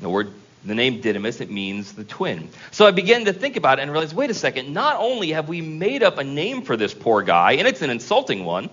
The 0.00 0.08
word 0.08 0.32
the 0.64 0.74
name 0.74 1.00
Didymus, 1.00 1.40
it 1.40 1.50
means 1.50 1.92
the 1.92 2.04
twin. 2.04 2.48
So 2.72 2.86
I 2.86 2.90
began 2.90 3.24
to 3.26 3.32
think 3.32 3.56
about 3.56 3.78
it 3.78 3.82
and 3.82 3.92
realized 3.92 4.14
wait 4.14 4.30
a 4.30 4.34
second, 4.34 4.72
not 4.72 4.96
only 4.96 5.30
have 5.30 5.48
we 5.48 5.60
made 5.60 6.02
up 6.02 6.18
a 6.18 6.24
name 6.24 6.62
for 6.62 6.76
this 6.76 6.92
poor 6.92 7.22
guy, 7.22 7.52
and 7.52 7.68
it's 7.68 7.82
an 7.82 7.90
insulting 7.90 8.44
one, 8.44 8.68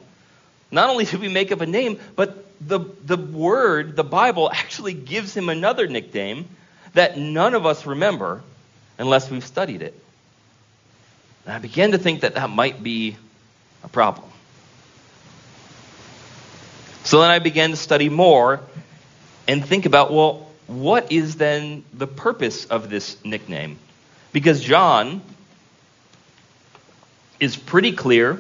not 0.71 0.89
only 0.89 1.05
did 1.05 1.19
we 1.19 1.29
make 1.29 1.51
up 1.51 1.61
a 1.61 1.65
name, 1.65 1.99
but 2.15 2.44
the, 2.61 2.79
the 3.03 3.17
word, 3.17 3.95
the 3.95 4.03
Bible, 4.03 4.49
actually 4.51 4.93
gives 4.93 5.35
him 5.35 5.49
another 5.49 5.87
nickname 5.87 6.47
that 6.93 7.17
none 7.17 7.53
of 7.53 7.65
us 7.65 7.85
remember 7.85 8.41
unless 8.97 9.29
we've 9.29 9.45
studied 9.45 9.81
it. 9.81 9.93
And 11.45 11.53
I 11.53 11.59
began 11.59 11.91
to 11.91 11.97
think 11.97 12.21
that 12.21 12.35
that 12.35 12.49
might 12.49 12.81
be 12.81 13.17
a 13.83 13.87
problem. 13.87 14.27
So 17.03 17.21
then 17.21 17.29
I 17.29 17.39
began 17.39 17.69
to 17.69 17.75
study 17.75 18.09
more 18.09 18.61
and 19.47 19.63
think 19.63 19.85
about 19.85 20.11
well, 20.11 20.49
what 20.67 21.11
is 21.11 21.35
then 21.35 21.83
the 21.93 22.07
purpose 22.07 22.65
of 22.65 22.89
this 22.89 23.23
nickname? 23.23 23.77
Because 24.31 24.59
John 24.61 25.21
is 27.39 27.55
pretty 27.55 27.91
clear, 27.91 28.39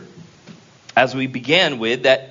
as 0.97 1.13
we 1.13 1.27
began 1.27 1.77
with, 1.77 2.03
that 2.03 2.24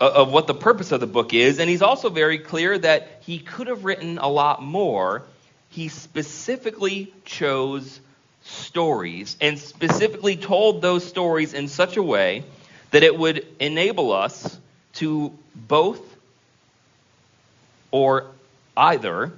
of 0.00 0.32
what 0.32 0.46
the 0.46 0.54
purpose 0.54 0.92
of 0.92 1.00
the 1.00 1.06
book 1.06 1.34
is, 1.34 1.58
and 1.58 1.68
he's 1.68 1.82
also 1.82 2.08
very 2.08 2.38
clear 2.38 2.78
that 2.78 3.20
he 3.20 3.38
could 3.38 3.66
have 3.66 3.84
written 3.84 4.18
a 4.18 4.28
lot 4.28 4.62
more. 4.62 5.22
He 5.68 5.88
specifically 5.88 7.12
chose 7.24 8.00
stories 8.42 9.36
and 9.40 9.58
specifically 9.58 10.36
told 10.36 10.80
those 10.80 11.04
stories 11.04 11.52
in 11.52 11.68
such 11.68 11.96
a 11.96 12.02
way 12.02 12.44
that 12.90 13.02
it 13.02 13.16
would 13.16 13.46
enable 13.60 14.12
us 14.12 14.58
to 14.94 15.36
both 15.54 16.00
or 17.90 18.26
either 18.76 19.32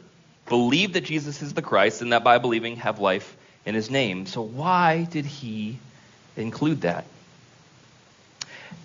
believe 0.49 0.92
that 0.92 1.02
Jesus 1.02 1.42
is 1.42 1.54
the 1.54 1.62
Christ 1.62 2.02
and 2.02 2.12
that 2.12 2.23
by 2.23 2.38
believing 2.38 2.76
have 2.76 3.00
life 3.00 3.37
in 3.66 3.75
his 3.75 3.90
name. 3.90 4.26
So, 4.26 4.42
why 4.42 5.04
did 5.04 5.26
he 5.26 5.78
include 6.37 6.83
that? 6.83 7.04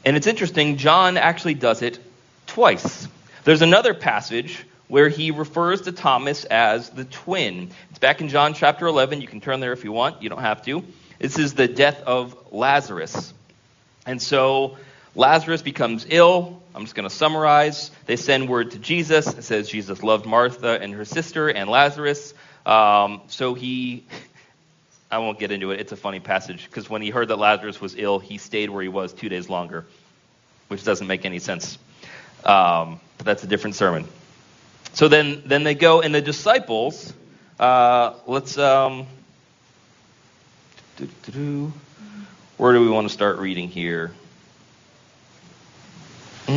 And 0.05 0.15
it's 0.15 0.27
interesting, 0.27 0.77
John 0.77 1.17
actually 1.17 1.55
does 1.55 1.81
it 1.81 1.99
twice. 2.45 3.07
There's 3.43 3.61
another 3.61 3.93
passage 3.93 4.65
where 4.87 5.09
he 5.09 5.31
refers 5.31 5.81
to 5.81 5.91
Thomas 5.91 6.45
as 6.45 6.89
the 6.89 7.03
twin. 7.05 7.71
It's 7.89 7.99
back 7.99 8.21
in 8.21 8.29
John 8.29 8.53
chapter 8.53 8.87
11. 8.87 9.21
You 9.21 9.27
can 9.27 9.41
turn 9.41 9.59
there 9.59 9.73
if 9.73 9.83
you 9.83 9.91
want, 9.91 10.21
you 10.21 10.29
don't 10.29 10.41
have 10.41 10.63
to. 10.65 10.83
This 11.19 11.37
is 11.37 11.53
the 11.53 11.67
death 11.67 12.01
of 12.03 12.35
Lazarus. 12.53 13.33
And 14.05 14.21
so 14.21 14.77
Lazarus 15.15 15.61
becomes 15.61 16.05
ill. 16.09 16.61
I'm 16.73 16.83
just 16.83 16.95
going 16.95 17.09
to 17.09 17.13
summarize. 17.13 17.91
They 18.05 18.15
send 18.15 18.47
word 18.47 18.71
to 18.71 18.79
Jesus. 18.79 19.27
It 19.27 19.43
says 19.43 19.67
Jesus 19.67 20.03
loved 20.03 20.25
Martha 20.25 20.79
and 20.79 20.93
her 20.93 21.05
sister 21.05 21.49
and 21.49 21.69
Lazarus. 21.69 22.33
Um, 22.65 23.21
so 23.27 23.53
he, 23.53 24.05
I 25.09 25.19
won't 25.19 25.39
get 25.39 25.51
into 25.51 25.71
it. 25.71 25.79
It's 25.79 25.93
a 25.93 25.97
funny 25.97 26.19
passage 26.19 26.65
because 26.65 26.89
when 26.89 27.01
he 27.01 27.09
heard 27.09 27.29
that 27.29 27.37
Lazarus 27.37 27.79
was 27.79 27.95
ill, 27.97 28.19
he 28.19 28.37
stayed 28.37 28.69
where 28.69 28.81
he 28.81 28.89
was 28.89 29.13
two 29.13 29.29
days 29.29 29.49
longer, 29.49 29.85
which 30.67 30.83
doesn't 30.83 31.07
make 31.07 31.23
any 31.25 31.39
sense. 31.39 31.77
Um, 32.43 32.99
but 33.17 33.25
that's 33.25 33.43
a 33.43 33.47
different 33.47 33.75
sermon. 33.75 34.05
So 34.93 35.07
then, 35.07 35.43
then 35.45 35.63
they 35.63 35.75
go, 35.75 36.01
and 36.01 36.13
the 36.13 36.21
disciples, 36.21 37.13
uh, 37.59 38.15
let's, 38.25 38.57
um, 38.57 39.07
where 42.57 42.73
do 42.73 42.81
we 42.81 42.89
want 42.89 43.07
to 43.07 43.13
start 43.13 43.37
reading 43.37 43.69
here? 43.69 44.11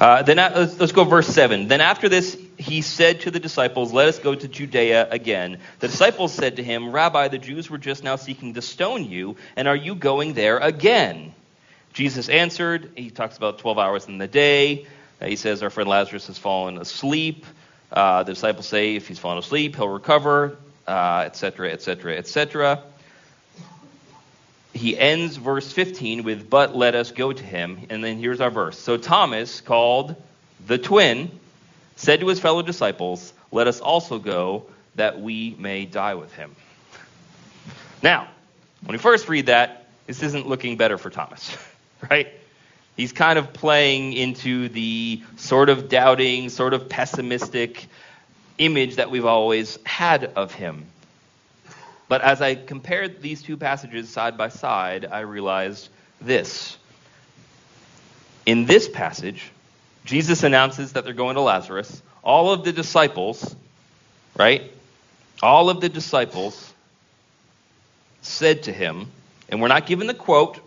uh, 0.00 0.22
then 0.22 0.36
let's, 0.36 0.78
let's 0.78 0.92
go 0.92 1.04
verse 1.04 1.26
7. 1.28 1.66
Then 1.68 1.80
after 1.80 2.08
this, 2.08 2.36
he 2.64 2.80
said 2.80 3.20
to 3.20 3.30
the 3.30 3.40
disciples, 3.40 3.92
Let 3.92 4.08
us 4.08 4.18
go 4.18 4.34
to 4.34 4.48
Judea 4.48 5.08
again. 5.10 5.58
The 5.80 5.88
disciples 5.88 6.32
said 6.32 6.56
to 6.56 6.64
him, 6.64 6.92
Rabbi, 6.92 7.28
the 7.28 7.38
Jews 7.38 7.68
were 7.68 7.78
just 7.78 8.02
now 8.02 8.16
seeking 8.16 8.54
to 8.54 8.62
stone 8.62 9.04
you, 9.04 9.36
and 9.54 9.68
are 9.68 9.76
you 9.76 9.94
going 9.94 10.32
there 10.32 10.58
again? 10.58 11.34
Jesus 11.92 12.30
answered, 12.30 12.92
He 12.96 13.10
talks 13.10 13.36
about 13.36 13.58
12 13.58 13.78
hours 13.78 14.08
in 14.08 14.16
the 14.16 14.26
day. 14.26 14.86
Uh, 15.20 15.26
he 15.26 15.36
says, 15.36 15.62
Our 15.62 15.68
friend 15.68 15.90
Lazarus 15.90 16.26
has 16.28 16.38
fallen 16.38 16.78
asleep. 16.78 17.44
Uh, 17.92 18.22
the 18.22 18.32
disciples 18.32 18.66
say, 18.66 18.96
If 18.96 19.08
he's 19.08 19.18
fallen 19.18 19.38
asleep, 19.38 19.76
he'll 19.76 19.88
recover, 19.88 20.56
etc., 20.88 21.70
etc., 21.70 22.16
etc. 22.16 22.82
He 24.72 24.98
ends 24.98 25.36
verse 25.36 25.70
15 25.70 26.22
with, 26.22 26.48
But 26.48 26.74
let 26.74 26.94
us 26.94 27.12
go 27.12 27.30
to 27.30 27.44
him. 27.44 27.86
And 27.90 28.02
then 28.02 28.16
here's 28.16 28.40
our 28.40 28.50
verse. 28.50 28.78
So 28.78 28.96
Thomas, 28.96 29.60
called 29.60 30.16
the 30.66 30.78
twin, 30.78 31.30
said 31.96 32.20
to 32.20 32.26
his 32.26 32.40
fellow 32.40 32.62
disciples, 32.62 33.32
Let 33.52 33.66
us 33.66 33.80
also 33.80 34.18
go, 34.18 34.66
that 34.96 35.20
we 35.20 35.56
may 35.58 35.86
die 35.86 36.14
with 36.14 36.32
him. 36.34 36.54
Now, 38.02 38.28
when 38.84 38.92
we 38.92 38.98
first 38.98 39.28
read 39.28 39.46
that, 39.46 39.86
this 40.06 40.22
isn't 40.22 40.46
looking 40.46 40.76
better 40.76 40.98
for 40.98 41.10
Thomas, 41.10 41.56
right? 42.10 42.28
He's 42.96 43.12
kind 43.12 43.38
of 43.38 43.52
playing 43.52 44.12
into 44.12 44.68
the 44.68 45.22
sort 45.36 45.68
of 45.68 45.88
doubting, 45.88 46.48
sort 46.48 46.74
of 46.74 46.88
pessimistic 46.88 47.86
image 48.58 48.96
that 48.96 49.10
we've 49.10 49.24
always 49.24 49.78
had 49.84 50.24
of 50.24 50.52
him. 50.52 50.86
But 52.08 52.20
as 52.20 52.40
I 52.40 52.54
compared 52.54 53.22
these 53.22 53.42
two 53.42 53.56
passages 53.56 54.08
side 54.10 54.36
by 54.36 54.48
side, 54.48 55.06
I 55.10 55.20
realized 55.20 55.88
this. 56.20 56.76
In 58.46 58.66
this 58.66 58.88
passage, 58.88 59.50
Jesus 60.04 60.42
announces 60.42 60.92
that 60.92 61.04
they're 61.04 61.14
going 61.14 61.36
to 61.36 61.40
Lazarus. 61.40 62.02
All 62.22 62.52
of 62.52 62.64
the 62.64 62.72
disciples, 62.72 63.54
right? 64.36 64.70
All 65.42 65.70
of 65.70 65.80
the 65.80 65.88
disciples 65.88 66.72
said 68.22 68.64
to 68.64 68.72
him, 68.72 69.10
and 69.48 69.60
we're 69.60 69.68
not 69.68 69.86
given 69.86 70.06
the 70.06 70.14
quote, 70.14 70.60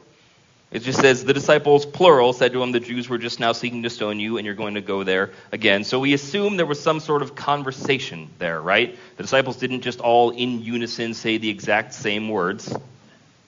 it 0.69 0.79
just 0.79 0.99
says 0.99 1.23
the 1.23 1.33
disciples, 1.33 1.85
plural, 1.85 2.33
said 2.33 2.51
to 2.51 2.61
him, 2.61 2.73
The 2.73 2.81
Jews 2.81 3.07
were 3.07 3.17
just 3.17 3.39
now 3.39 3.53
seeking 3.53 3.83
to 3.83 3.89
stone 3.89 4.19
you, 4.19 4.37
and 4.37 4.45
you're 4.45 4.53
going 4.53 4.73
to 4.73 4.81
go 4.81 5.03
there 5.03 5.31
again. 5.53 5.85
So 5.85 5.99
we 5.99 6.13
assume 6.13 6.57
there 6.57 6.65
was 6.65 6.81
some 6.81 6.99
sort 6.99 7.21
of 7.21 7.35
conversation 7.35 8.29
there, 8.37 8.61
right? 8.61 8.97
The 9.15 9.23
disciples 9.23 9.55
didn't 9.55 9.81
just 9.81 10.01
all 10.01 10.31
in 10.31 10.61
unison 10.61 11.13
say 11.13 11.37
the 11.37 11.49
exact 11.49 11.93
same 11.93 12.27
words. 12.27 12.75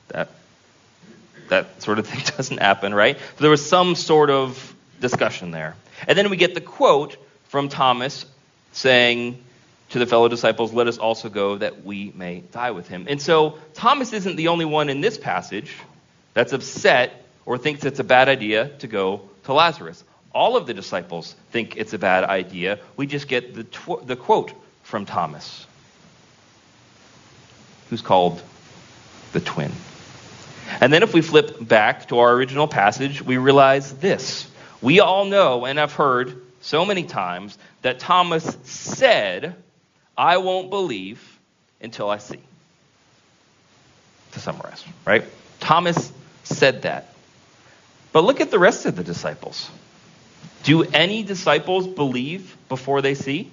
That, 0.08 0.30
that 1.50 1.82
sort 1.84 2.00
of 2.00 2.08
thing 2.08 2.22
doesn't 2.38 2.60
happen, 2.60 2.94
right? 2.94 3.18
So 3.18 3.42
there 3.42 3.52
was 3.52 3.68
some 3.68 3.96
sort 3.96 4.30
of 4.30 4.74
discussion 5.00 5.52
there. 5.52 5.76
And 6.08 6.18
then 6.18 6.30
we 6.30 6.38
get 6.38 6.54
the 6.54 6.62
quote 6.62 7.18
from 7.48 7.70
Thomas 7.70 8.26
saying 8.72 9.44
to 9.90 10.00
the 10.00 10.06
fellow 10.06 10.28
disciples, 10.28 10.74
Let 10.74 10.88
us 10.88 10.98
also 10.98 11.30
go 11.30 11.58
that 11.58 11.84
we 11.84 12.12
may 12.16 12.42
die 12.52 12.72
with 12.72 12.88
him. 12.88 13.06
And 13.10 13.22
so 13.22 13.58
Thomas 13.74 14.14
isn't 14.14 14.36
the 14.36 14.50
only 14.50 14.66
one 14.66 14.90
in 14.90 15.02
this 15.02 15.18
passage 15.18 15.76
that's 16.34 16.54
upset 16.54 17.26
or 17.46 17.58
thinks 17.58 17.84
it's 17.86 18.00
a 18.00 18.04
bad 18.04 18.30
idea 18.30 18.70
to 18.80 18.88
go 18.88 19.22
to 19.46 19.54
Lazarus. 19.54 20.04
All 20.32 20.56
of 20.56 20.68
the 20.68 20.74
disciples 20.74 21.36
think 21.52 21.76
it's 21.78 21.94
a 21.94 21.98
bad 21.98 22.24
idea. 22.24 22.80
We 22.96 23.08
just 23.08 23.28
get 23.28 23.56
the, 23.56 23.64
tw- 23.64 24.06
the 24.06 24.16
quote 24.16 24.54
from 24.84 25.06
Thomas, 25.06 25.66
who's 27.90 28.04
called 28.04 28.42
the 29.34 29.40
twin. 29.40 29.72
And 30.80 30.94
then 30.94 31.02
if 31.02 31.14
we 31.14 31.22
flip 31.22 31.58
back 31.68 32.10
to 32.10 32.20
our 32.20 32.32
original 32.32 32.68
passage, 32.68 33.22
we 33.22 33.38
realize 33.38 33.92
this. 33.94 34.49
We 34.82 35.00
all 35.00 35.26
know 35.26 35.66
and 35.66 35.80
have 35.80 35.94
heard 35.94 36.42
so 36.62 36.86
many 36.86 37.04
times 37.04 37.58
that 37.82 38.00
Thomas 38.00 38.58
said, 38.64 39.56
I 40.18 40.38
won't 40.38 40.70
believe 40.70 41.40
until 41.82 42.10
I 42.10 42.18
see. 42.18 42.40
To 44.34 44.40
summarize, 44.40 44.84
right? 45.06 45.24
Thomas 45.60 46.12
said 46.44 46.84
that. 46.84 47.14
But 48.12 48.24
look 48.24 48.42
at 48.42 48.52
the 48.52 48.60
rest 48.60 48.86
of 48.86 48.96
the 48.96 49.04
disciples. 49.04 49.70
Do 50.64 50.84
any 50.84 51.24
disciples 51.24 51.88
believe 51.88 52.56
before 52.68 53.02
they 53.02 53.16
see? 53.16 53.52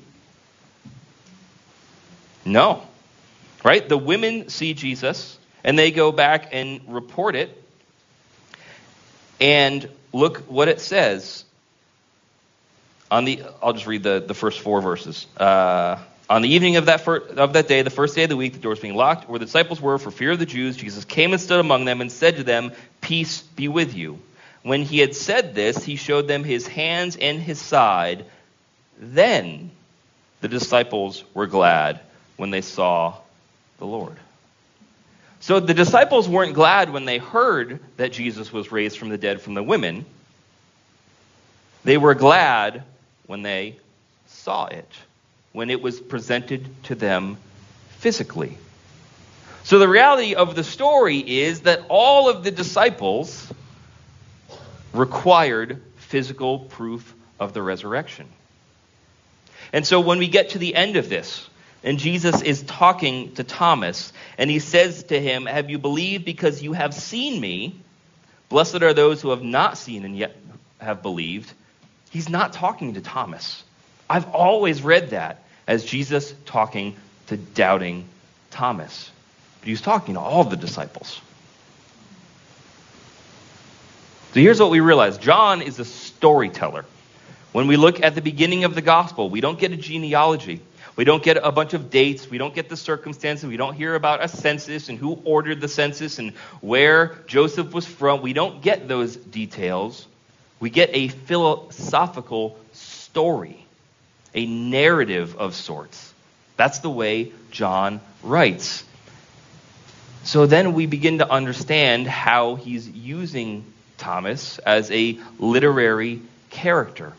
No. 2.45 2.83
Right? 3.65 3.87
The 3.89 3.99
women 3.99 4.49
see 4.49 4.75
Jesus 4.75 5.39
and 5.65 5.79
they 5.79 5.91
go 5.91 6.13
back 6.13 6.49
and 6.53 6.81
report 6.89 7.37
it. 7.37 7.63
And 9.41 9.89
look 10.17 10.39
what 10.49 10.69
it 10.69 10.81
says. 10.81 11.45
On 13.11 13.25
the, 13.25 13.43
I'll 13.63 13.73
just 13.73 13.87
read 13.87 14.03
the, 14.03 14.25
the 14.27 14.35
first 14.35 14.61
four 14.61 14.81
verses. 14.81 15.27
Uh, 15.37 15.99
on 16.29 16.43
the 16.43 16.49
evening 16.49 16.77
of 16.77 16.87
that, 16.87 17.07
of 17.07 17.53
that 17.53 17.69
day, 17.69 17.83
the 17.83 17.91
first 17.91 18.17
day 18.17 18.25
of 18.25 18.31
the 18.31 18.37
week, 18.37 18.55
the 18.55 18.59
doors 18.59 18.81
being 18.81 18.97
locked, 18.97 19.29
where 19.29 19.39
the 19.39 19.45
disciples 19.45 19.81
were 19.81 19.99
for 19.99 20.11
fear 20.11 20.33
of 20.33 20.41
the 20.41 20.47
Jews, 20.47 20.77
Jesus 20.77 21.05
came 21.05 21.33
and 21.33 21.41
stood 21.41 21.61
among 21.61 21.85
them 21.85 22.01
and 22.01 22.11
said 22.11 22.37
to 22.37 22.43
them, 22.43 22.73
Peace 23.01 23.43
be 23.43 23.69
with 23.69 23.95
you. 23.95 24.19
When 24.63 24.83
he 24.83 24.99
had 24.99 25.15
said 25.15 25.55
this, 25.55 25.85
he 25.85 25.95
showed 25.95 26.27
them 26.27 26.43
his 26.43 26.67
hands 26.67 27.17
and 27.17 27.41
his 27.41 27.61
side. 27.61 28.25
Then 28.99 29.71
the 30.41 30.49
disciples 30.49 31.23
were 31.33 31.47
glad 31.47 32.01
when 32.37 32.51
they 32.51 32.63
saw 32.63 33.15
the 33.79 33.87
Lord. 33.87 34.17
So 35.41 35.61
the 35.61 35.75
disciples 35.75 36.29
weren't 36.29 36.55
glad 36.55 36.91
when 36.91 37.05
they 37.05 37.19
heard 37.19 37.81
that 37.97 38.13
Jesus 38.13 38.53
was 38.53 38.73
raised 38.73 38.99
from 38.99 39.11
the 39.11 39.19
dead 39.19 39.41
from 39.41 39.55
the 39.55 39.63
women. 39.63 40.05
They 41.85 41.99
were 41.99 42.15
glad 42.15 42.83
when 43.27 43.43
they 43.43 43.77
saw 44.27 44.67
it, 44.67 44.91
when 45.53 45.71
it 45.71 45.81
was 45.81 46.01
presented 46.01 46.69
to 46.85 46.95
them 46.95 47.37
physically. 47.99 48.59
So 49.65 49.79
the 49.79 49.89
reality 49.89 50.35
of 50.35 50.55
the 50.55 50.65
story 50.65 51.19
is 51.19 51.63
that 51.63 51.83
all 51.89 52.29
of 52.29 52.45
the 52.45 52.51
disciples 52.51 53.53
required 54.93 55.83
physical 55.97 56.61
proof 56.61 57.15
of 57.39 57.53
the 57.53 57.63
resurrection. 57.63 58.27
And 59.73 59.87
so 59.87 60.01
when 60.01 60.19
we 60.19 60.29
get 60.29 60.51
to 60.51 60.59
the 60.59 60.75
end 60.75 60.97
of 60.97 61.09
this, 61.09 61.49
and 61.83 61.99
Jesus 61.99 62.43
is 62.43 62.63
talking 62.63 63.35
to 63.35 63.45
Thomas, 63.45 64.13
and 64.39 64.51
he 64.51 64.59
says 64.59 65.05
to 65.05 65.21
him, 65.21 65.47
Have 65.47 65.71
you 65.71 65.79
believed 65.79 66.25
because 66.25 66.63
you 66.63 66.73
have 66.73 66.95
seen 66.95 67.41
me? 67.41 67.81
Blessed 68.49 68.83
are 68.83 68.95
those 68.95 69.21
who 69.23 69.31
have 69.31 69.43
not 69.43 69.79
seen 69.79 70.05
and 70.05 70.17
yet 70.17 70.37
have 70.79 71.03
believed. 71.03 71.53
He's 72.11 72.29
not 72.29 72.53
talking 72.53 72.95
to 72.95 73.01
Thomas. 73.01 73.63
I've 74.09 74.29
always 74.31 74.83
read 74.83 75.11
that 75.11 75.43
as 75.67 75.85
Jesus 75.85 76.33
talking 76.45 76.97
to 77.27 77.37
doubting 77.37 78.07
Thomas. 78.51 79.11
But 79.61 79.69
he's 79.69 79.81
talking 79.81 80.15
to 80.15 80.21
all 80.21 80.45
the 80.45 80.57
disciples. 80.57 81.21
So 84.33 84.41
here's 84.41 84.61
what 84.61 84.71
we 84.71 84.81
realize 84.81 85.19
John 85.19 85.63
is 85.63 85.79
a 85.79 85.85
storyteller. 85.85 86.85
When 87.53 87.69
we 87.69 87.77
look 87.77 88.03
at 88.03 88.15
the 88.15 88.21
beginning 88.21 88.65
of 88.65 88.75
the 88.75 88.83
gospel, 88.83 89.31
we 89.31 89.41
don't 89.41 89.59
get 89.59 89.73
a 89.73 89.77
genealogy. 89.77 90.61
We 90.97 91.05
don't 91.05 91.23
get 91.23 91.37
a 91.37 91.53
bunch 91.53 91.75
of 91.75 91.91
dates. 91.91 92.31
We 92.31 92.39
don't 92.39 92.55
get 92.55 92.71
the 92.71 92.77
circumstances. 92.77 93.47
We 93.47 93.59
don't 93.59 93.75
hear 93.75 93.95
about 93.95 94.25
a 94.25 94.29
census 94.29 94.89
and 94.89 94.99
who 94.99 95.21
ordered 95.25 95.61
the 95.61 95.69
census 95.69 96.19
and 96.19 96.33
where 96.63 97.19
Joseph 97.27 97.75
was 97.75 97.87
from. 97.87 98.23
We 98.23 98.33
don't 98.33 98.63
get 98.63 98.89
those 98.89 99.15
details. 99.15 100.07
We 100.59 100.71
get 100.71 100.91
a 100.95 101.09
philosophical 101.09 102.59
story, 102.73 103.63
a 104.35 104.47
narrative 104.47 105.37
of 105.37 105.55
sorts. 105.55 106.15
That's 106.57 106.79
the 106.79 106.91
way 106.91 107.33
John 107.51 108.01
writes. 108.23 108.83
So 110.25 110.47
then 110.47 110.73
we 110.73 110.87
begin 110.87 111.19
to 111.19 111.31
understand 111.31 112.07
how 112.07 112.55
he's 112.55 112.89
using 112.89 113.71
Thomas 113.99 114.59
as 114.59 114.91
a 114.91 115.19
literary 115.39 116.23
character. 116.49 117.13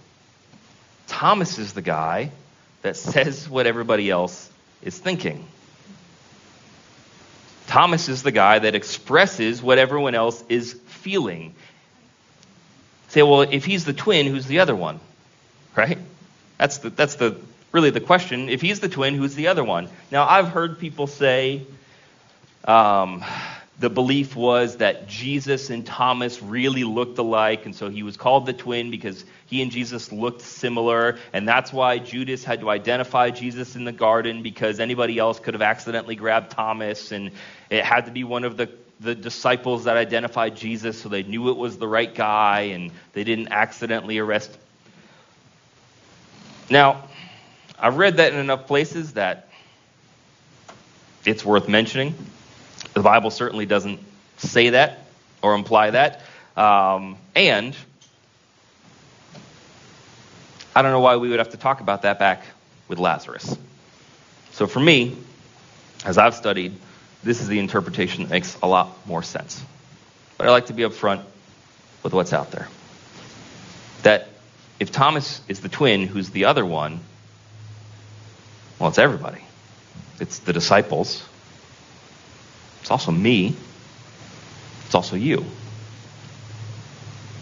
Thomas 1.05 1.59
is 1.59 1.73
the 1.73 1.83
guy 1.83 2.31
that 2.87 2.95
says 2.95 3.49
what 3.49 3.67
everybody 3.67 4.09
else 4.09 4.49
is 4.81 4.97
thinking. 4.97 5.45
Thomas 7.67 8.07
is 8.07 8.23
the 8.23 8.31
guy 8.31 8.59
that 8.59 8.75
expresses 8.75 9.61
what 9.61 9.77
everyone 9.77 10.15
else 10.15 10.41
is 10.47 10.73
feeling. 10.87 11.53
Say, 13.09 13.23
well, 13.23 13.41
if 13.41 13.65
he's 13.65 13.83
the 13.83 13.91
twin, 13.91 14.25
who's 14.27 14.45
the 14.45 14.59
other 14.59 14.73
one? 14.75 15.01
Right? 15.75 15.97
That's 16.57 16.77
the, 16.77 16.89
that's 16.89 17.15
the 17.15 17.35
really 17.73 17.89
the 17.89 17.99
question. 17.99 18.47
If 18.47 18.61
he's 18.61 18.79
the 18.79 18.87
twin, 18.87 19.15
who's 19.15 19.35
the 19.35 19.47
other 19.47 19.65
one? 19.65 19.89
Now, 20.09 20.25
I've 20.25 20.47
heard 20.47 20.79
people 20.79 21.07
say, 21.07 21.63
um, 22.63 23.21
the 23.79 23.89
belief 23.91 24.35
was 24.35 24.77
that 24.77 25.07
Jesus 25.07 25.69
and 25.69 25.85
Thomas 25.85 26.41
really 26.41 26.83
looked 26.83 27.19
alike, 27.19 27.65
and 27.65 27.75
so 27.75 27.89
he 27.89 28.01
was 28.01 28.17
called 28.17 28.47
the 28.47 28.53
twin 28.53 28.89
because 28.89 29.23
he 29.45 29.61
and 29.61 29.71
Jesus 29.71 30.11
looked 30.11 30.41
similar, 30.41 31.19
and 31.31 31.47
that's 31.47 31.71
why 31.71 31.99
Judas 31.99 32.43
had 32.43 32.61
to 32.61 32.71
identify 32.71 33.29
Jesus 33.29 33.75
in 33.75 33.85
the 33.85 33.91
garden 33.91 34.41
because 34.41 34.79
anybody 34.79 35.19
else 35.19 35.39
could 35.39 35.53
have 35.53 35.61
accidentally 35.61 36.15
grabbed 36.15 36.51
Thomas, 36.51 37.11
and 37.11 37.31
it 37.69 37.85
had 37.85 38.05
to 38.07 38.11
be 38.11 38.23
one 38.23 38.45
of 38.45 38.57
the, 38.57 38.67
the 38.99 39.13
disciples 39.13 39.83
that 39.83 39.95
identified 39.95 40.55
Jesus 40.55 40.99
so 40.99 41.09
they 41.09 41.21
knew 41.21 41.49
it 41.49 41.57
was 41.57 41.77
the 41.77 41.87
right 41.87 42.13
guy 42.13 42.61
and 42.73 42.91
they 43.13 43.23
didn't 43.23 43.49
accidentally 43.49 44.17
arrest. 44.17 44.57
Now, 46.67 47.07
I've 47.77 47.97
read 47.97 48.17
that 48.17 48.33
in 48.33 48.39
enough 48.39 48.65
places 48.65 49.13
that 49.13 49.49
it's 51.25 51.45
worth 51.45 51.69
mentioning. 51.69 52.15
The 52.97 53.03
Bible 53.03 53.29
certainly 53.29 53.67
doesn't 53.67 53.99
say 54.37 54.71
that 54.71 55.05
or 55.43 55.53
imply 55.53 55.91
that. 55.91 56.23
Um, 56.55 57.17
and 57.35 57.75
I 60.75 60.81
don't 60.81 60.89
know 60.89 60.99
why 60.99 61.17
we 61.17 61.29
would 61.29 61.37
have 61.37 61.51
to 61.51 61.57
talk 61.57 61.79
about 61.79 62.01
that 62.01 62.17
back 62.17 62.41
with 62.87 62.97
Lazarus. 62.97 63.55
So 64.53 64.65
for 64.65 64.79
me, 64.79 65.15
as 66.05 66.17
I've 66.17 66.33
studied, 66.33 66.73
this 67.21 67.39
is 67.39 67.47
the 67.47 67.59
interpretation 67.59 68.23
that 68.23 68.31
makes 68.31 68.57
a 68.63 68.67
lot 68.67 69.05
more 69.05 69.21
sense. 69.21 69.63
But 70.39 70.47
I 70.47 70.49
like 70.49 70.65
to 70.65 70.73
be 70.73 70.81
upfront 70.81 71.21
with 72.01 72.13
what's 72.13 72.33
out 72.33 72.49
there. 72.49 72.67
That 74.01 74.27
if 74.79 74.91
Thomas 74.91 75.39
is 75.47 75.59
the 75.59 75.69
twin, 75.69 76.07
who's 76.07 76.31
the 76.31 76.45
other 76.45 76.65
one? 76.65 77.01
Well, 78.79 78.89
it's 78.89 78.97
everybody. 78.97 79.43
It's 80.19 80.39
the 80.39 80.51
disciples, 80.51 81.23
it's 82.87 82.91
also 82.93 83.11
me. 83.11 83.53
It's 84.85 84.95
also 84.95 85.17
you. 85.17 85.43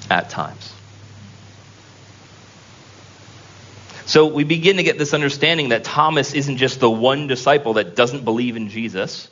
At 0.10 0.31
times. 0.31 0.73
So 4.08 4.25
we 4.25 4.43
begin 4.43 4.77
to 4.77 4.84
get 4.84 4.97
this 4.97 5.13
understanding 5.13 5.69
that 5.69 5.84
Thomas 5.84 6.34
isn't 6.34 6.58
just 6.58 6.79
the 6.79 6.89
one 6.89 7.27
disciple 7.27 7.73
that 7.73 7.95
doesn't 7.95 8.25
believe 8.25 8.55
in 8.55 8.69
Jesus, 8.69 9.29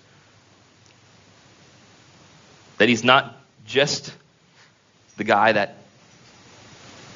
that 2.78 2.89
he's 2.89 3.04
not 3.04 3.36
just 3.65 4.13
the 5.17 5.23
guy 5.23 5.54
that 5.54 5.78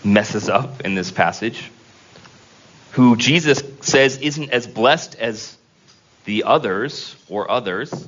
messes 0.04 0.50
up 0.50 0.82
in 0.82 0.96
this 0.96 1.12
passage, 1.12 1.70
who 2.94 3.16
Jesus 3.16 3.62
says 3.82 4.18
isn't 4.18 4.50
as 4.50 4.66
blessed 4.66 5.20
as 5.20 5.56
the 6.26 6.46
others 6.46 7.16
or 7.30 7.52
others. 7.52 8.08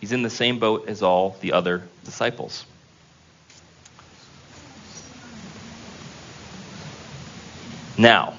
He's 0.00 0.12
in 0.12 0.22
the 0.22 0.30
same 0.30 0.58
boat 0.58 0.88
as 0.88 1.02
all 1.02 1.36
the 1.40 1.52
other 1.52 1.82
disciples. 2.04 2.64
Now, 7.98 8.34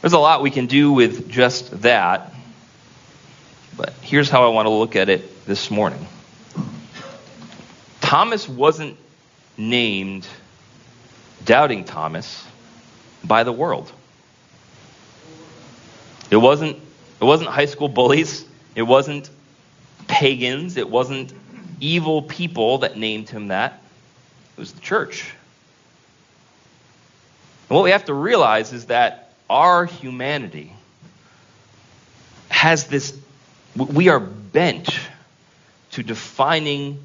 there's 0.00 0.12
a 0.12 0.18
lot 0.18 0.42
we 0.42 0.50
can 0.50 0.66
do 0.66 0.92
with 0.92 1.28
just 1.28 1.82
that, 1.82 2.32
but 3.76 3.92
here's 4.00 4.30
how 4.30 4.44
I 4.44 4.48
want 4.48 4.66
to 4.66 4.70
look 4.70 4.96
at 4.96 5.08
it 5.08 5.44
this 5.46 5.70
morning. 5.70 6.06
Thomas 8.00 8.48
wasn't 8.48 8.96
named 9.56 10.26
Doubting 11.44 11.84
Thomas 11.84 12.46
by 13.24 13.42
the 13.42 13.52
world. 13.52 13.90
It 16.30 16.36
wasn't, 16.36 16.76
it 17.20 17.24
wasn't 17.24 17.50
high 17.50 17.66
school 17.66 17.88
bullies. 17.88 18.44
It 18.74 18.82
wasn't 18.82 19.30
pagans, 20.08 20.76
it 20.76 20.88
wasn't 20.88 21.32
evil 21.80 22.22
people 22.22 22.78
that 22.78 22.96
named 22.96 23.28
him 23.28 23.48
that, 23.48 23.82
it 24.56 24.60
was 24.60 24.72
the 24.72 24.80
church. 24.80 25.32
And 27.68 27.76
what 27.76 27.84
we 27.84 27.90
have 27.90 28.04
to 28.06 28.14
realize 28.14 28.72
is 28.72 28.86
that 28.86 29.32
our 29.48 29.84
humanity 29.84 30.72
has 32.48 32.86
this, 32.86 33.18
we 33.76 34.08
are 34.08 34.20
bent 34.20 34.88
to 35.92 36.02
defining 36.02 37.02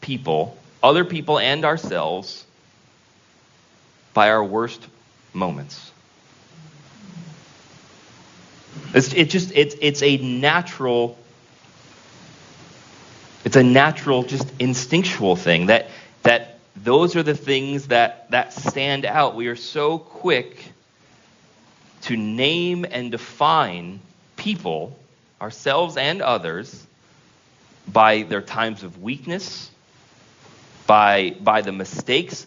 people, 0.00 0.56
other 0.82 1.04
people 1.04 1.38
and 1.38 1.64
ourselves, 1.64 2.44
by 4.14 4.30
our 4.30 4.42
worst 4.42 4.86
moments. 5.32 5.92
It's, 8.94 9.12
it 9.12 9.30
just, 9.30 9.52
it's, 9.54 9.74
it's 9.80 10.02
a 10.02 10.16
natural 10.18 11.18
it's 13.48 13.56
a 13.56 13.62
natural, 13.62 14.24
just 14.24 14.52
instinctual 14.58 15.34
thing 15.34 15.68
that, 15.68 15.88
that 16.22 16.58
those 16.76 17.16
are 17.16 17.22
the 17.22 17.34
things 17.34 17.86
that, 17.86 18.30
that 18.30 18.52
stand 18.52 19.06
out. 19.06 19.36
We 19.36 19.46
are 19.46 19.56
so 19.56 19.98
quick 19.98 20.62
to 22.02 22.14
name 22.14 22.84
and 22.84 23.10
define 23.10 24.00
people, 24.36 24.98
ourselves 25.40 25.96
and 25.96 26.20
others, 26.20 26.86
by 27.90 28.24
their 28.24 28.42
times 28.42 28.82
of 28.82 29.00
weakness, 29.00 29.70
by, 30.86 31.34
by 31.40 31.62
the 31.62 31.72
mistakes, 31.72 32.46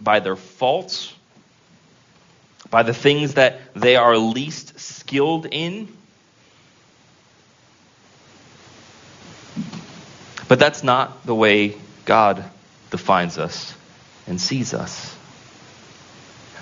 by 0.00 0.20
their 0.20 0.36
faults, 0.36 1.12
by 2.70 2.84
the 2.84 2.94
things 2.94 3.34
that 3.34 3.58
they 3.74 3.96
are 3.96 4.16
least 4.16 4.78
skilled 4.78 5.48
in. 5.50 5.88
But 10.48 10.58
that's 10.58 10.82
not 10.82 11.26
the 11.26 11.34
way 11.34 11.76
God 12.04 12.44
defines 12.90 13.38
us 13.38 13.74
and 14.26 14.40
sees 14.40 14.74
us. 14.74 15.14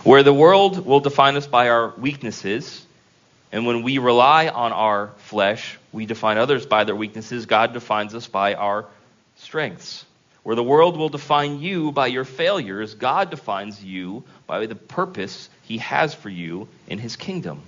Where 0.05 0.23
the 0.23 0.35
world 0.35 0.85
will 0.85 1.01
define 1.01 1.37
us 1.37 1.47
by 1.47 1.69
our 1.69 1.93
weaknesses, 1.97 2.85
and 3.53 3.67
when 3.67 3.83
we 3.83 3.99
rely 3.99 4.49
on 4.49 4.73
our 4.73 5.09
flesh, 5.19 5.79
we 5.93 6.07
define 6.07 6.39
others 6.39 6.67
by 6.67 6.85
their 6.85 6.97
weaknesses, 6.97 7.47
God 7.47 7.73
defines 7.73 8.15
us 8.15 8.27
by 8.27 8.55
our 8.55 8.87
strengths. 9.37 10.05
Where 10.43 10.57
the 10.57 10.63
world 10.63 10.99
will 10.99 11.09
define 11.09 11.61
you 11.61 11.91
by 11.91 12.09
your 12.09 12.25
failures, 12.25 12.95
God 12.95 13.31
defines 13.31 13.83
you 13.83 14.25
by 14.47 14.67
the 14.67 14.75
purpose 14.75 15.49
He 15.63 15.79
has 15.79 16.15
for 16.15 16.29
you 16.29 16.69
in 16.87 16.99
His 16.99 17.17
kingdom. 17.17 17.63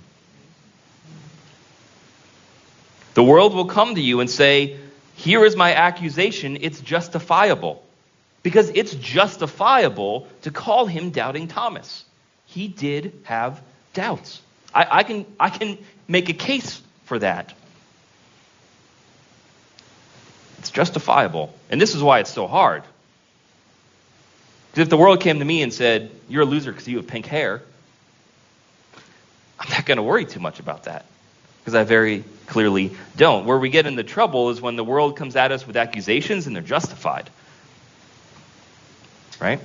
The 3.15 3.23
world 3.23 3.55
will 3.55 3.65
come 3.65 3.95
to 3.95 4.01
you 4.01 4.19
and 4.19 4.29
say, 4.29 4.77
here 5.17 5.43
is 5.43 5.55
my 5.55 5.73
accusation. 5.73 6.59
It's 6.61 6.79
justifiable. 6.79 7.83
Because 8.43 8.69
it's 8.69 8.93
justifiable 8.93 10.27
to 10.43 10.51
call 10.51 10.85
him 10.85 11.09
doubting 11.09 11.47
Thomas. 11.47 12.05
He 12.45 12.67
did 12.67 13.19
have 13.23 13.59
doubts. 13.95 14.41
I, 14.73 14.87
I, 14.99 15.03
can, 15.03 15.25
I 15.39 15.49
can 15.49 15.79
make 16.07 16.29
a 16.29 16.33
case 16.33 16.79
for 17.05 17.17
that. 17.17 17.55
It's 20.59 20.69
justifiable. 20.69 21.51
And 21.71 21.81
this 21.81 21.95
is 21.95 22.03
why 22.03 22.19
it's 22.19 22.31
so 22.31 22.45
hard. 22.45 22.83
Because 24.71 24.83
if 24.83 24.89
the 24.89 24.97
world 24.97 25.19
came 25.19 25.39
to 25.39 25.45
me 25.45 25.63
and 25.63 25.73
said, 25.73 26.11
You're 26.29 26.43
a 26.43 26.45
loser 26.45 26.71
because 26.71 26.87
you 26.87 26.97
have 26.97 27.07
pink 27.07 27.25
hair, 27.25 27.63
I'm 29.59 29.69
not 29.71 29.87
going 29.87 29.97
to 29.97 30.03
worry 30.03 30.25
too 30.25 30.39
much 30.39 30.59
about 30.59 30.83
that 30.83 31.05
because 31.67 31.75
I 31.75 31.83
very 31.83 32.23
clearly 32.45 32.95
don't. 33.17 33.45
Where 33.45 33.57
we 33.57 33.67
get 33.67 33.85
into 33.87 34.01
trouble 34.01 34.51
is 34.51 34.61
when 34.61 34.77
the 34.77 34.85
world 34.85 35.17
comes 35.17 35.35
at 35.35 35.51
us 35.51 35.67
with 35.67 35.75
accusations 35.75 36.47
and 36.47 36.55
they're 36.55 36.63
justified. 36.63 37.29
Right? 39.41 39.59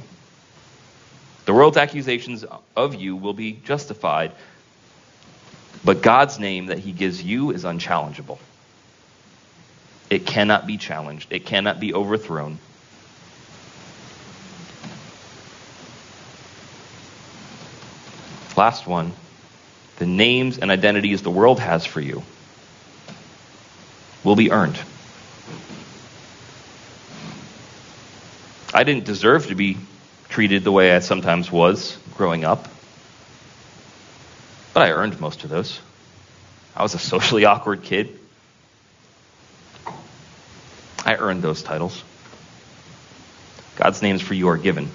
The 1.45 1.53
world's 1.53 1.77
accusations 1.77 2.45
of 2.75 2.97
you 2.97 3.15
will 3.15 3.35
be 3.35 3.53
justified, 3.53 4.33
but 5.85 6.03
God's 6.03 6.41
name 6.41 6.67
that 6.67 6.81
He 6.81 6.91
gives 6.91 7.23
you 7.23 7.53
is 7.53 7.63
unchallengeable. 7.63 8.41
It 10.11 10.27
cannot 10.27 10.67
be 10.67 10.79
challenged, 10.79 11.33
it 11.33 11.47
cannot 11.47 11.79
be 11.79 11.95
overthrown. 11.95 12.59
Last 18.57 18.89
one 18.89 19.13
the 20.03 20.09
names 20.09 20.59
and 20.59 20.73
identities 20.73 21.23
the 21.23 21.31
world 21.31 21.61
has 21.61 21.87
for 21.87 22.01
you 22.01 22.25
will 24.25 24.35
be 24.35 24.51
earned. 24.51 24.77
I 28.75 28.83
didn't 28.83 29.05
deserve 29.05 29.47
to 29.47 29.55
be 29.55 29.77
treated 30.29 30.65
the 30.65 30.73
way 30.73 30.93
I 30.93 30.99
sometimes 30.99 31.53
was 31.53 31.97
growing 32.17 32.45
up, 32.45 32.67
but 34.75 34.83
I 34.83 34.91
earned 34.91 35.21
most 35.21 35.45
of 35.45 35.51
those. 35.51 35.79
I 36.75 36.83
was 36.83 36.95
a 36.95 36.99
socially 36.99 37.45
awkward 37.45 37.85
kid. 37.85 38.19
I 41.07 41.15
earned 41.15 41.43
those 41.43 41.63
titles. 41.63 42.03
God's 43.77 44.03
names 44.03 44.21
for 44.21 44.35
you 44.35 44.49
are 44.49 44.59
given. 44.59 44.91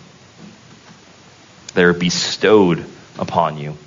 They're 1.76 1.94
bestowed 1.94 2.86
upon 3.18 3.58
you. 3.58 3.78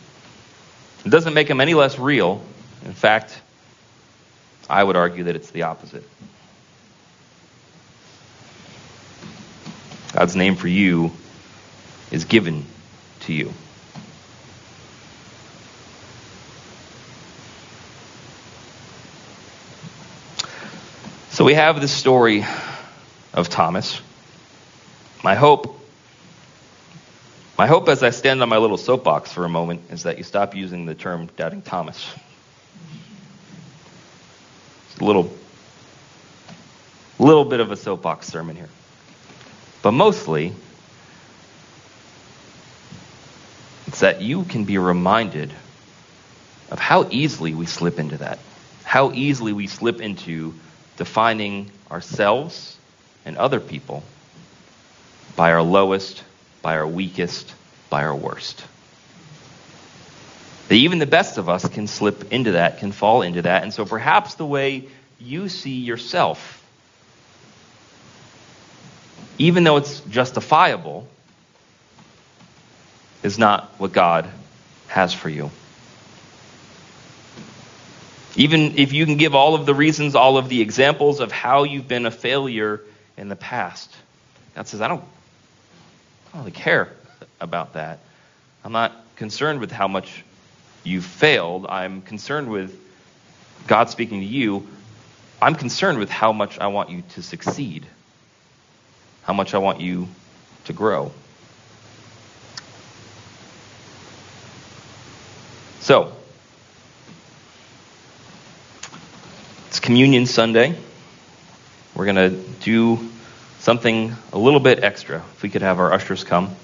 It 1.05 1.11
doesn't 1.11 1.35
make 1.35 1.49
them 1.49 1.61
any 1.61 1.75
less 1.75 1.99
real. 1.99 2.43
In 2.85 2.93
fact, 2.93 3.41
I 4.69 4.85
would 4.85 4.97
argue 4.97 5.25
that 5.25 5.37
it's 5.37 5.51
the 5.51 5.65
opposite. 5.65 6.05
God's 10.13 10.37
name 10.37 10.57
for 10.57 10.69
you 10.69 11.13
is 12.11 12.25
given 12.25 12.67
to 13.21 13.33
you. 13.33 13.53
So 21.31 21.45
we 21.45 21.55
have 21.55 21.81
this 21.81 21.93
story 21.93 22.45
of 23.33 23.49
Thomas. 23.49 24.01
My 25.25 25.35
hope 25.35 25.80
my 27.61 27.67
hope 27.67 27.91
as 27.91 28.03
I 28.03 28.09
stand 28.09 28.41
on 28.41 28.49
my 28.49 28.57
little 28.57 28.79
soapbox 28.79 29.35
for 29.35 29.45
a 29.45 29.49
moment 29.51 29.83
is 29.91 30.05
that 30.05 30.17
you 30.17 30.25
stop 30.25 30.57
using 30.57 30.87
the 30.87 30.95
term 30.95 31.29
doubting 31.37 31.61
Thomas. 31.61 32.11
It's 34.87 34.99
a 34.99 35.05
little 35.05 35.31
little 37.19 37.45
bit 37.45 37.61
of 37.61 37.71
a 37.71 37.77
soapbox 37.77 38.29
sermon 38.29 38.57
here. 38.57 38.71
But 39.83 39.93
mostly 39.93 40.55
it's 43.89 44.01
that 44.01 44.23
you 44.23 44.45
can 44.45 44.65
be 44.65 44.79
reminded 44.79 45.53
of 46.71 46.79
how 46.79 47.09
easily 47.11 47.53
we 47.53 47.67
slip 47.67 47.99
into 47.99 48.17
that. 48.17 48.39
How 48.85 49.13
easily 49.13 49.53
we 49.53 49.67
slip 49.67 50.01
into 50.01 50.55
defining 50.97 51.71
ourselves 51.91 52.79
and 53.27 53.37
other 53.37 53.61
people 53.61 54.03
by 55.37 55.53
our 55.53 55.61
lowest 55.61 56.25
by 56.63 56.77
our 56.77 56.87
weakest, 56.87 57.55
by 57.89 58.05
our 58.05 58.15
worst. 58.15 58.65
That 60.69 60.77
even 60.77 60.99
the 60.99 61.07
best 61.07 61.39
of 61.39 61.49
us 61.49 61.69
can 61.69 61.87
slip 61.87 62.33
into 62.33 62.53
that, 62.53 62.79
can 62.79 62.93
fall 62.93 63.23
into 63.23 63.43
that. 63.43 63.63
And 63.63 63.73
so 63.73 63.85
perhaps 63.85 64.35
the 64.35 64.47
way 64.47 64.89
you 65.19 65.49
see 65.49 65.79
yourself, 65.81 66.65
even 69.39 69.65
though 69.65 69.79
it's 69.79 70.01
justifiable, 70.01 71.09
is 73.23 73.39
not 73.39 73.69
what 73.79 73.93
God 73.93 74.31
has 74.89 75.13
for 75.13 75.29
you. 75.29 75.51
Even 78.37 78.79
if 78.79 78.93
you 78.93 79.07
can 79.07 79.17
give 79.17 79.35
all 79.35 79.55
of 79.55 79.67
the 79.67 79.75
reasons, 79.75 80.15
all 80.15 80.39
of 80.39 80.49
the 80.49 80.61
examples 80.61 81.21
of 81.21 81.33
how 81.33 81.65
you've 81.65 81.89
been 81.89 82.07
a 82.07 82.11
failure 82.11 82.81
in 83.17 83.29
the 83.29 83.37
past, 83.37 83.93
God 84.55 84.69
says, 84.69 84.81
I 84.81 84.89
don't 84.89 85.05
I 86.31 86.37
don't 86.37 86.43
really 86.43 86.53
care 86.53 86.93
about 87.41 87.73
that. 87.73 87.99
I'm 88.65 88.71
not 88.71 88.93
concerned 89.17 89.59
with 89.59 89.73
how 89.73 89.89
much 89.89 90.23
you've 90.85 91.05
failed. 91.05 91.67
I'm 91.67 92.03
concerned 92.03 92.49
with 92.49 92.79
God 93.67 93.91
speaking 93.91 94.21
to 94.21 94.27
you. 94.27 94.69
I'm 95.43 95.57
concerned 95.57 95.99
with 95.99 96.09
how 96.09 96.33
much 96.33 96.59
I 96.61 96.69
want 96.69 96.91
you 96.91 97.03
to 97.15 97.23
succeed, 97.23 97.85
how 99.25 99.33
much 99.33 99.55
I 99.55 99.59
want 99.59 99.81
you 99.81 100.07
to 100.67 100.73
grow. 100.73 101.11
So, 105.81 106.13
it's 109.69 109.81
Communion 109.81 110.27
Sunday. 110.27 110.79
We're 111.97 112.05
going 112.05 112.17
to 112.17 112.31
do 112.61 113.11
something 113.61 114.17
a 114.33 114.39
little 114.39 114.59
bit 114.59 114.83
extra. 114.83 115.19
If 115.19 115.43
we 115.43 115.51
could 115.51 115.63
have 115.63 115.79
our 115.79 115.93
ushers 115.93 116.25
come. 116.25 116.55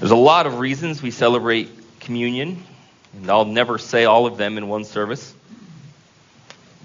There's 0.00 0.10
a 0.10 0.16
lot 0.16 0.46
of 0.46 0.58
reasons 0.58 1.02
we 1.02 1.10
celebrate 1.10 1.70
communion, 2.00 2.62
and 3.14 3.30
I'll 3.30 3.44
never 3.44 3.78
say 3.78 4.04
all 4.04 4.26
of 4.26 4.36
them 4.38 4.58
in 4.58 4.68
one 4.68 4.84
service 4.84 5.34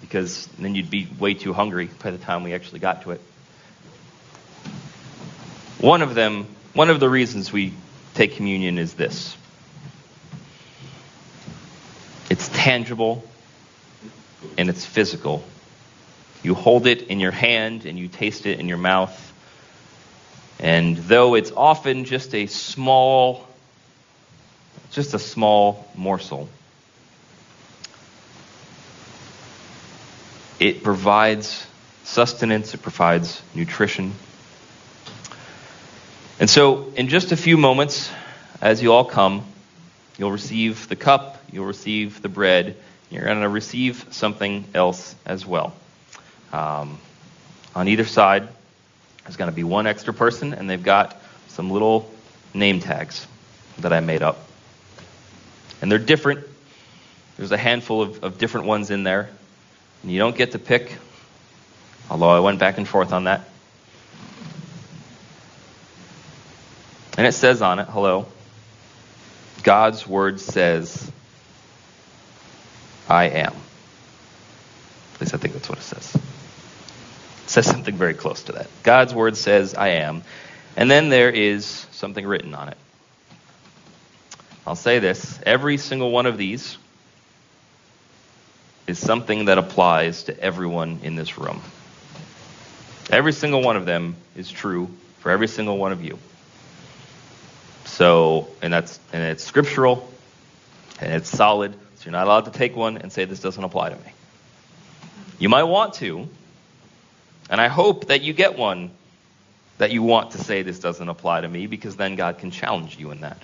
because 0.01 0.47
then 0.59 0.75
you'd 0.75 0.89
be 0.89 1.07
way 1.19 1.33
too 1.33 1.53
hungry 1.53 1.89
by 2.03 2.11
the 2.11 2.17
time 2.17 2.43
we 2.43 2.53
actually 2.53 2.79
got 2.79 3.03
to 3.03 3.11
it. 3.11 3.21
One 5.79 6.01
of 6.01 6.13
them, 6.13 6.47
one 6.73 6.89
of 6.89 6.99
the 6.99 7.09
reasons 7.09 7.51
we 7.51 7.73
take 8.13 8.35
communion 8.35 8.77
is 8.77 8.93
this. 8.93 9.35
It's 12.29 12.49
tangible 12.49 13.23
and 14.57 14.69
it's 14.69 14.85
physical 14.85 15.43
you 16.43 16.55
hold 16.55 16.87
it 16.87 17.03
in 17.03 17.19
your 17.19 17.31
hand 17.31 17.85
and 17.85 17.97
you 17.97 18.07
taste 18.07 18.45
it 18.45 18.59
in 18.59 18.67
your 18.67 18.77
mouth. 18.77 19.27
And 20.59 20.97
though 20.97 21.35
it's 21.35 21.51
often 21.51 22.05
just 22.05 22.33
a 22.35 22.47
small, 22.47 23.47
just 24.91 25.13
a 25.13 25.19
small 25.19 25.87
morsel, 25.95 26.49
it 30.59 30.83
provides 30.83 31.65
sustenance, 32.03 32.73
it 32.73 32.81
provides 32.81 33.41
nutrition. 33.55 34.13
And 36.39 36.49
so, 36.49 36.91
in 36.95 37.07
just 37.07 37.31
a 37.31 37.37
few 37.37 37.57
moments, 37.57 38.11
as 38.61 38.81
you 38.81 38.93
all 38.93 39.05
come, 39.05 39.45
you'll 40.17 40.31
receive 40.31 40.87
the 40.87 40.95
cup, 40.95 41.43
you'll 41.51 41.65
receive 41.65 42.21
the 42.21 42.29
bread, 42.29 42.75
you're 43.09 43.25
going 43.25 43.41
to 43.41 43.49
receive 43.49 44.05
something 44.11 44.65
else 44.73 45.15
as 45.25 45.45
well. 45.45 45.73
Um, 46.51 46.99
on 47.75 47.87
either 47.87 48.05
side, 48.05 48.47
there's 49.23 49.37
going 49.37 49.49
to 49.49 49.55
be 49.55 49.63
one 49.63 49.87
extra 49.87 50.13
person, 50.13 50.53
and 50.53 50.69
they've 50.69 50.81
got 50.81 51.15
some 51.47 51.69
little 51.69 52.09
name 52.53 52.79
tags 52.79 53.25
that 53.79 53.93
I 53.93 53.99
made 53.99 54.21
up. 54.21 54.39
And 55.81 55.91
they're 55.91 55.99
different. 55.99 56.45
There's 57.37 57.51
a 57.51 57.57
handful 57.57 58.01
of, 58.01 58.23
of 58.23 58.37
different 58.37 58.67
ones 58.67 58.91
in 58.91 59.03
there. 59.03 59.29
And 60.03 60.11
you 60.11 60.19
don't 60.19 60.35
get 60.35 60.51
to 60.51 60.59
pick, 60.59 60.97
although 62.09 62.29
I 62.29 62.39
went 62.39 62.59
back 62.59 62.77
and 62.77 62.87
forth 62.87 63.13
on 63.13 63.25
that. 63.25 63.41
And 67.17 67.27
it 67.27 67.33
says 67.33 67.61
on 67.61 67.79
it, 67.79 67.87
hello, 67.87 68.25
God's 69.63 70.07
word 70.07 70.39
says, 70.39 71.11
I 73.07 73.25
am. 73.25 73.53
At 75.15 75.21
least 75.21 75.33
I 75.33 75.37
think 75.37 75.53
that's 75.53 75.69
what 75.69 75.77
it 75.77 75.83
says 75.83 76.17
says 77.51 77.65
something 77.65 77.95
very 77.95 78.13
close 78.13 78.43
to 78.43 78.53
that. 78.53 78.67
God's 78.81 79.13
word 79.13 79.35
says, 79.35 79.75
I 79.75 79.89
am. 79.89 80.23
And 80.77 80.89
then 80.89 81.09
there 81.09 81.29
is 81.29 81.65
something 81.91 82.25
written 82.25 82.55
on 82.55 82.69
it. 82.69 82.77
I'll 84.65 84.75
say 84.75 84.99
this 84.99 85.39
every 85.45 85.77
single 85.77 86.11
one 86.11 86.25
of 86.25 86.37
these 86.37 86.77
is 88.87 88.99
something 88.99 89.45
that 89.45 89.57
applies 89.57 90.23
to 90.23 90.39
everyone 90.39 90.99
in 91.03 91.15
this 91.15 91.37
room. 91.37 91.61
Every 93.09 93.33
single 93.33 93.61
one 93.61 93.75
of 93.75 93.85
them 93.85 94.15
is 94.35 94.49
true 94.49 94.89
for 95.19 95.29
every 95.31 95.47
single 95.47 95.77
one 95.77 95.91
of 95.91 96.03
you. 96.03 96.17
So, 97.85 98.47
and 98.61 98.71
that's 98.71 98.99
and 99.11 99.23
it's 99.23 99.43
scriptural 99.43 100.09
and 101.01 101.13
it's 101.13 101.29
solid. 101.29 101.73
So 101.95 102.05
you're 102.05 102.13
not 102.13 102.27
allowed 102.27 102.45
to 102.45 102.51
take 102.51 102.75
one 102.75 102.97
and 102.97 103.11
say 103.11 103.25
this 103.25 103.41
doesn't 103.41 103.63
apply 103.63 103.89
to 103.89 103.95
me. 103.95 104.11
You 105.37 105.49
might 105.49 105.63
want 105.63 105.95
to, 105.95 106.29
and 107.51 107.59
I 107.59 107.67
hope 107.67 108.07
that 108.07 108.21
you 108.21 108.33
get 108.33 108.57
one 108.57 108.89
that 109.77 109.91
you 109.91 110.01
want 110.01 110.31
to 110.31 110.37
say 110.37 110.61
this 110.61 110.79
doesn't 110.79 111.09
apply 111.09 111.41
to 111.41 111.47
me 111.47 111.67
because 111.67 111.97
then 111.97 112.15
God 112.15 112.37
can 112.37 112.49
challenge 112.49 112.97
you 112.97 113.11
in 113.11 113.21
that. 113.21 113.37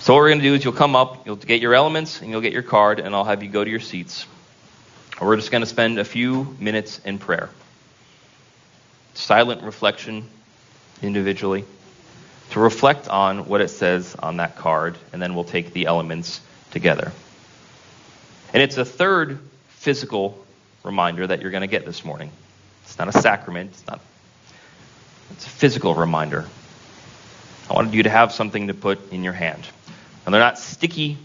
So 0.00 0.12
what 0.12 0.20
we're 0.20 0.28
going 0.28 0.40
to 0.40 0.44
do 0.44 0.54
is 0.54 0.64
you'll 0.64 0.74
come 0.74 0.96
up, 0.96 1.26
you'll 1.26 1.36
get 1.36 1.62
your 1.62 1.74
elements, 1.74 2.20
and 2.20 2.30
you'll 2.30 2.40
get 2.40 2.52
your 2.52 2.62
card, 2.62 3.00
and 3.00 3.14
I'll 3.14 3.24
have 3.24 3.42
you 3.42 3.48
go 3.48 3.64
to 3.64 3.70
your 3.70 3.80
seats. 3.80 4.26
We're 5.20 5.36
just 5.36 5.50
going 5.50 5.62
to 5.62 5.66
spend 5.66 5.98
a 5.98 6.04
few 6.04 6.56
minutes 6.58 7.00
in 7.04 7.18
prayer. 7.18 7.48
Silent 9.14 9.62
reflection 9.62 10.28
individually 11.02 11.64
to 12.50 12.60
reflect 12.60 13.08
on 13.08 13.46
what 13.46 13.60
it 13.60 13.68
says 13.68 14.14
on 14.18 14.38
that 14.38 14.56
card, 14.56 14.98
and 15.12 15.22
then 15.22 15.34
we'll 15.34 15.44
take 15.44 15.72
the 15.72 15.86
elements 15.86 16.40
together. 16.70 17.12
And 18.54 18.62
it's 18.62 18.76
a 18.78 18.84
third 18.84 19.40
physical 19.66 20.38
reminder 20.84 21.26
that 21.26 21.42
you're 21.42 21.50
going 21.50 21.62
to 21.62 21.66
get 21.66 21.84
this 21.84 22.04
morning. 22.04 22.30
It's 22.84 22.96
not 22.96 23.08
a 23.08 23.12
sacrament, 23.12 23.72
it's 23.72 23.86
not 23.86 24.00
it's 25.32 25.46
a 25.46 25.48
physical 25.48 25.94
reminder. 25.94 26.46
I 27.68 27.72
wanted 27.72 27.94
you 27.94 28.04
to 28.04 28.10
have 28.10 28.32
something 28.32 28.68
to 28.68 28.74
put 28.74 29.12
in 29.12 29.24
your 29.24 29.32
hand. 29.32 29.66
And 30.24 30.32
they're 30.32 30.40
not 30.40 30.58
sticky, 30.58 31.18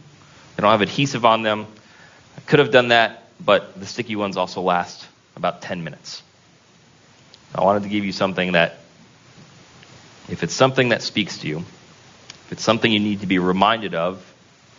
they 0.55 0.61
don't 0.61 0.71
have 0.71 0.81
adhesive 0.81 1.23
on 1.23 1.43
them. 1.43 1.67
I 2.35 2.41
could 2.41 2.59
have 2.59 2.71
done 2.71 2.87
that, 2.87 3.23
but 3.39 3.79
the 3.79 3.85
sticky 3.85 4.15
ones 4.15 4.35
also 4.35 4.61
last 4.61 5.05
about 5.35 5.61
10 5.61 5.83
minutes. 5.83 6.23
I 7.53 7.63
wanted 7.63 7.83
to 7.83 7.89
give 7.89 8.05
you 8.05 8.11
something 8.11 8.53
that, 8.53 8.79
if 10.29 10.41
it's 10.41 10.53
something 10.53 10.89
that 10.89 11.03
speaks 11.03 11.37
to 11.39 11.47
you, 11.47 11.59
if 11.59 12.51
it's 12.53 12.63
something 12.63 12.91
you 12.91 12.99
need 12.99 13.21
to 13.21 13.27
be 13.27 13.37
reminded 13.37 13.93
of, 13.93 14.17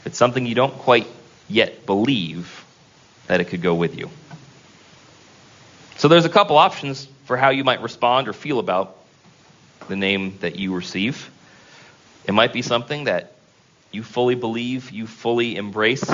if 0.01 0.09
it's 0.09 0.19
something 0.19 0.47
you 0.47 0.55
don't 0.55 0.75
quite 0.75 1.07
yet 1.51 1.85
believe 1.87 2.65
that 3.27 3.41
it 3.41 3.45
could 3.45 3.63
go 3.63 3.75
with 3.75 3.99
you. 3.99 4.09
So 5.99 6.09
there's 6.09 6.25
a 6.25 6.31
couple 6.31 6.57
options 6.57 7.07
for 7.25 7.37
how 7.37 7.51
you 7.51 7.65
might 7.65 7.83
respond 7.83 8.29
or 8.29 8.33
feel 8.33 8.59
about 8.59 8.97
the 9.89 9.97
name 9.97 10.39
that 10.41 10.57
you 10.57 10.75
receive. 10.75 11.31
It 12.27 12.33
might 12.33 12.53
be 12.53 12.63
something 12.63 13.05
that 13.05 13.33
you 13.93 14.03
fully 14.03 14.35
believe, 14.35 14.91
you 14.91 15.07
fully 15.07 15.57
embrace, 15.57 16.09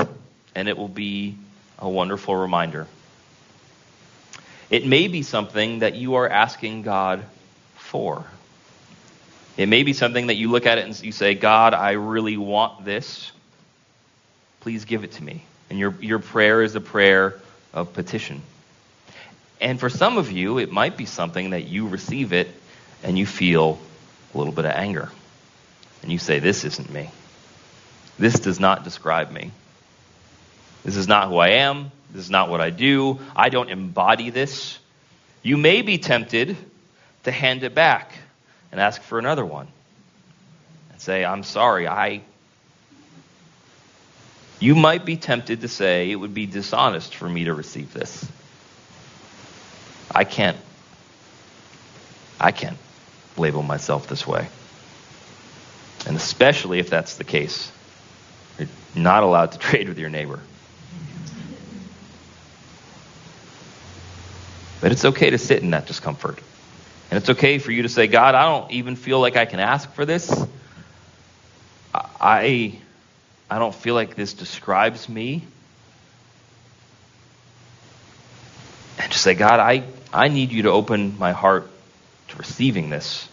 and 0.54 0.68
it 0.68 0.76
will 0.76 0.88
be 0.88 1.36
a 1.78 1.88
wonderful 1.88 2.34
reminder. 2.34 2.86
It 4.70 4.86
may 4.86 5.08
be 5.08 5.22
something 5.22 5.80
that 5.80 5.94
you 5.94 6.16
are 6.16 6.28
asking 6.28 6.82
God 6.82 7.24
for. 7.76 8.24
It 9.56 9.68
may 9.68 9.84
be 9.84 9.92
something 9.92 10.26
that 10.26 10.34
you 10.34 10.50
look 10.50 10.66
at 10.66 10.78
it 10.78 10.86
and 10.86 11.02
you 11.02 11.12
say, 11.12 11.34
God, 11.34 11.72
I 11.72 11.92
really 11.92 12.36
want 12.36 12.84
this. 12.84 13.30
Please 14.66 14.84
give 14.84 15.04
it 15.04 15.12
to 15.12 15.22
me. 15.22 15.44
And 15.70 15.78
your, 15.78 15.94
your 16.00 16.18
prayer 16.18 16.60
is 16.60 16.74
a 16.74 16.80
prayer 16.80 17.38
of 17.72 17.92
petition. 17.92 18.42
And 19.60 19.78
for 19.78 19.88
some 19.88 20.18
of 20.18 20.32
you, 20.32 20.58
it 20.58 20.72
might 20.72 20.96
be 20.96 21.06
something 21.06 21.50
that 21.50 21.68
you 21.68 21.86
receive 21.86 22.32
it 22.32 22.48
and 23.04 23.16
you 23.16 23.26
feel 23.26 23.78
a 24.34 24.38
little 24.38 24.52
bit 24.52 24.64
of 24.64 24.72
anger. 24.72 25.08
And 26.02 26.10
you 26.10 26.18
say, 26.18 26.40
This 26.40 26.64
isn't 26.64 26.92
me. 26.92 27.10
This 28.18 28.40
does 28.40 28.58
not 28.58 28.82
describe 28.82 29.30
me. 29.30 29.52
This 30.82 30.96
is 30.96 31.06
not 31.06 31.28
who 31.28 31.36
I 31.36 31.50
am. 31.50 31.92
This 32.10 32.24
is 32.24 32.30
not 32.32 32.50
what 32.50 32.60
I 32.60 32.70
do. 32.70 33.20
I 33.36 33.50
don't 33.50 33.70
embody 33.70 34.30
this. 34.30 34.80
You 35.44 35.56
may 35.56 35.82
be 35.82 35.98
tempted 35.98 36.56
to 37.22 37.30
hand 37.30 37.62
it 37.62 37.72
back 37.72 38.18
and 38.72 38.80
ask 38.80 39.00
for 39.00 39.20
another 39.20 39.44
one 39.44 39.68
and 40.90 41.00
say, 41.00 41.24
I'm 41.24 41.44
sorry, 41.44 41.86
I. 41.86 42.22
You 44.58 44.74
might 44.74 45.04
be 45.04 45.16
tempted 45.16 45.60
to 45.60 45.68
say 45.68 46.10
it 46.10 46.16
would 46.16 46.34
be 46.34 46.46
dishonest 46.46 47.14
for 47.14 47.28
me 47.28 47.44
to 47.44 47.54
receive 47.54 47.92
this. 47.92 48.26
I 50.14 50.24
can't. 50.24 50.56
I 52.40 52.52
can't 52.52 52.78
label 53.36 53.62
myself 53.62 54.06
this 54.06 54.26
way. 54.26 54.48
And 56.06 56.16
especially 56.16 56.78
if 56.78 56.88
that's 56.88 57.16
the 57.16 57.24
case, 57.24 57.70
you're 58.58 58.68
not 58.94 59.22
allowed 59.22 59.52
to 59.52 59.58
trade 59.70 59.88
with 59.88 59.98
your 59.98 60.10
neighbor. 60.10 60.40
But 64.80 64.92
it's 64.92 65.04
okay 65.04 65.30
to 65.30 65.38
sit 65.38 65.62
in 65.62 65.70
that 65.70 65.86
discomfort. 65.86 66.38
And 67.10 67.18
it's 67.18 67.30
okay 67.30 67.58
for 67.58 67.72
you 67.72 67.82
to 67.82 67.88
say, 67.88 68.06
God, 68.06 68.34
I 68.34 68.44
don't 68.44 68.70
even 68.72 68.96
feel 68.96 69.20
like 69.20 69.36
I 69.36 69.44
can 69.44 69.60
ask 69.60 69.92
for 69.94 70.04
this. 70.04 70.32
I, 71.94 72.78
I 73.48 73.58
don't 73.58 73.74
feel 73.74 73.94
like 73.94 74.16
this 74.16 74.34
describes 74.34 75.08
me. 75.08 75.44
And 78.98 79.12
just 79.12 79.22
say, 79.22 79.34
God, 79.34 79.60
I, 79.60 79.84
I 80.12 80.28
need 80.28 80.50
you 80.50 80.62
to 80.62 80.70
open 80.70 81.18
my 81.18 81.32
heart 81.32 81.68
to 82.28 82.36
receiving 82.36 82.90
this, 82.90 83.28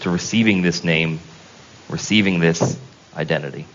to 0.00 0.10
receiving 0.10 0.62
this 0.62 0.84
name, 0.84 1.18
receiving 1.88 2.38
this 2.38 2.78
identity. 3.16 3.66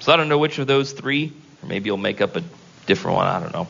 So 0.00 0.12
I 0.12 0.16
don't 0.16 0.28
know 0.28 0.38
which 0.38 0.58
of 0.58 0.66
those 0.66 0.92
three, 0.92 1.32
or 1.62 1.68
maybe 1.68 1.86
you'll 1.86 1.96
make 1.96 2.20
up 2.20 2.36
a 2.36 2.42
different 2.86 3.16
one. 3.16 3.26
I 3.26 3.40
don't 3.40 3.52
know. 3.52 3.68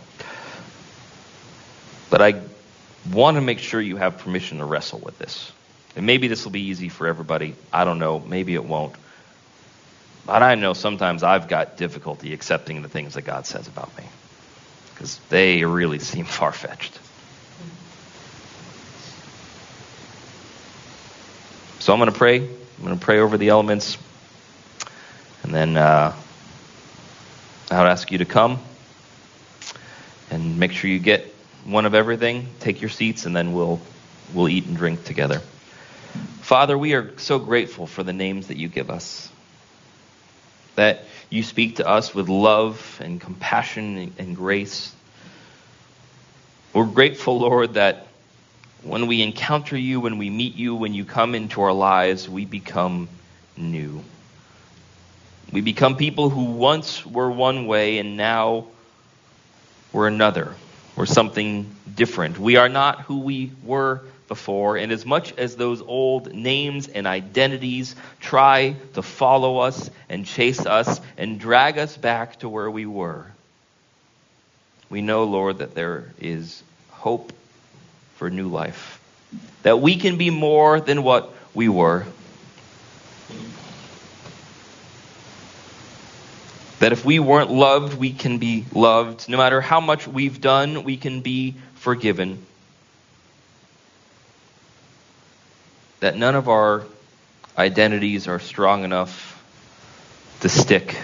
But 2.10 2.22
I 2.22 2.40
want 3.12 3.36
to 3.36 3.40
make 3.40 3.58
sure 3.58 3.80
you 3.80 3.96
have 3.96 4.18
permission 4.18 4.58
to 4.58 4.64
wrestle 4.64 5.00
with 5.00 5.18
this. 5.18 5.50
And 5.96 6.06
maybe 6.06 6.28
this 6.28 6.44
will 6.44 6.52
be 6.52 6.62
easy 6.62 6.88
for 6.88 7.06
everybody. 7.06 7.54
I 7.72 7.84
don't 7.84 7.98
know. 7.98 8.20
Maybe 8.20 8.54
it 8.54 8.64
won't. 8.64 8.94
But 10.26 10.42
I 10.42 10.54
know 10.54 10.72
sometimes 10.72 11.22
I've 11.22 11.48
got 11.48 11.76
difficulty 11.76 12.32
accepting 12.32 12.82
the 12.82 12.88
things 12.88 13.14
that 13.14 13.22
God 13.22 13.46
says 13.46 13.68
about 13.68 13.96
me 13.98 14.04
because 14.94 15.18
they 15.28 15.64
really 15.64 15.98
seem 15.98 16.24
far 16.24 16.52
fetched. 16.52 16.98
So 21.80 21.92
I'm 21.92 21.98
going 21.98 22.10
to 22.10 22.16
pray. 22.16 22.38
I'm 22.38 22.84
going 22.84 22.98
to 22.98 23.04
pray 23.04 23.18
over 23.18 23.36
the 23.36 23.50
elements. 23.50 23.98
And 25.42 25.54
then 25.54 25.76
uh, 25.76 26.14
I 27.70 27.78
would 27.78 27.88
ask 27.88 28.10
you 28.10 28.18
to 28.18 28.24
come 28.24 28.58
and 30.30 30.58
make 30.58 30.72
sure 30.72 30.88
you 30.88 30.98
get 30.98 31.34
one 31.64 31.84
of 31.84 31.94
everything. 31.94 32.48
Take 32.60 32.80
your 32.80 32.88
seats, 32.88 33.26
and 33.26 33.36
then 33.36 33.52
we'll, 33.52 33.80
we'll 34.32 34.48
eat 34.48 34.64
and 34.64 34.76
drink 34.76 35.04
together. 35.04 35.40
Father, 36.40 36.78
we 36.78 36.94
are 36.94 37.18
so 37.18 37.38
grateful 37.38 37.86
for 37.86 38.02
the 38.02 38.14
names 38.14 38.46
that 38.46 38.56
you 38.56 38.68
give 38.68 38.90
us. 38.90 39.30
That 40.76 41.04
you 41.30 41.42
speak 41.42 41.76
to 41.76 41.88
us 41.88 42.14
with 42.14 42.28
love 42.28 43.00
and 43.02 43.20
compassion 43.20 44.12
and 44.18 44.36
grace. 44.36 44.94
We're 46.72 46.86
grateful, 46.86 47.38
Lord, 47.38 47.74
that 47.74 48.08
when 48.82 49.06
we 49.06 49.22
encounter 49.22 49.76
you, 49.76 50.00
when 50.00 50.18
we 50.18 50.28
meet 50.30 50.56
you, 50.56 50.74
when 50.74 50.92
you 50.92 51.04
come 51.04 51.34
into 51.34 51.62
our 51.62 51.72
lives, 51.72 52.28
we 52.28 52.44
become 52.44 53.08
new. 53.56 54.02
We 55.52 55.60
become 55.60 55.96
people 55.96 56.30
who 56.30 56.44
once 56.44 57.06
were 57.06 57.30
one 57.30 57.66
way 57.66 57.98
and 57.98 58.16
now 58.16 58.66
we're 59.92 60.08
another. 60.08 60.56
We're 60.96 61.06
something 61.06 61.74
different. 61.94 62.38
We 62.38 62.56
are 62.56 62.68
not 62.68 63.02
who 63.02 63.20
we 63.20 63.52
were 63.62 64.02
before. 64.28 64.76
And 64.76 64.90
as 64.92 65.04
much 65.04 65.32
as 65.36 65.56
those 65.56 65.82
old 65.82 66.32
names 66.32 66.88
and 66.88 67.06
identities 67.06 67.94
try 68.20 68.76
to 68.94 69.02
follow 69.02 69.58
us 69.58 69.90
and 70.08 70.24
chase 70.24 70.64
us 70.64 71.00
and 71.16 71.38
drag 71.38 71.78
us 71.78 71.96
back 71.96 72.38
to 72.40 72.48
where 72.48 72.70
we 72.70 72.86
were, 72.86 73.26
we 74.90 75.02
know, 75.02 75.24
Lord, 75.24 75.58
that 75.58 75.74
there 75.74 76.12
is 76.20 76.62
hope 76.90 77.32
for 78.16 78.30
new 78.30 78.48
life. 78.48 79.00
That 79.62 79.80
we 79.80 79.96
can 79.96 80.16
be 80.16 80.30
more 80.30 80.80
than 80.80 81.02
what 81.02 81.32
we 81.54 81.68
were. 81.68 82.06
That 86.78 86.92
if 86.92 87.04
we 87.04 87.18
weren't 87.18 87.50
loved, 87.50 87.94
we 87.94 88.12
can 88.12 88.38
be 88.38 88.66
loved. 88.72 89.28
No 89.28 89.38
matter 89.38 89.60
how 89.60 89.80
much 89.80 90.06
we've 90.06 90.40
done, 90.40 90.84
we 90.84 90.96
can 90.96 91.22
be 91.22 91.54
forgiven. 91.76 92.44
That 96.04 96.18
none 96.18 96.34
of 96.34 96.50
our 96.50 96.82
identities 97.56 98.28
are 98.28 98.38
strong 98.38 98.84
enough 98.84 99.42
to 100.40 100.50
stick 100.50 100.94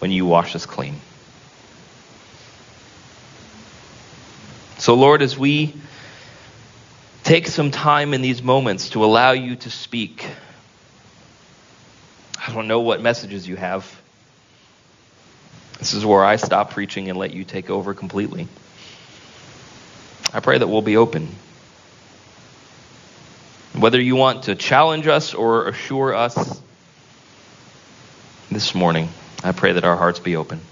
when 0.00 0.10
you 0.10 0.26
wash 0.26 0.56
us 0.56 0.66
clean. 0.66 0.96
So, 4.78 4.94
Lord, 4.94 5.22
as 5.22 5.38
we 5.38 5.72
take 7.22 7.46
some 7.46 7.70
time 7.70 8.12
in 8.12 8.22
these 8.22 8.42
moments 8.42 8.88
to 8.88 9.04
allow 9.04 9.30
you 9.30 9.54
to 9.54 9.70
speak, 9.70 10.26
I 12.44 12.52
don't 12.52 12.66
know 12.66 12.80
what 12.80 13.00
messages 13.00 13.46
you 13.46 13.54
have. 13.54 13.88
This 15.78 15.94
is 15.94 16.04
where 16.04 16.24
I 16.24 16.34
stop 16.34 16.72
preaching 16.72 17.08
and 17.08 17.16
let 17.16 17.32
you 17.32 17.44
take 17.44 17.70
over 17.70 17.94
completely. 17.94 18.48
I 20.32 20.40
pray 20.40 20.58
that 20.58 20.66
we'll 20.66 20.82
be 20.82 20.96
open. 20.96 21.28
Whether 23.84 24.00
you 24.00 24.16
want 24.16 24.44
to 24.44 24.54
challenge 24.54 25.06
us 25.06 25.34
or 25.34 25.68
assure 25.68 26.14
us 26.14 26.62
this 28.50 28.74
morning, 28.74 29.10
I 29.42 29.52
pray 29.52 29.72
that 29.72 29.84
our 29.84 29.94
hearts 29.94 30.20
be 30.20 30.36
open. 30.36 30.62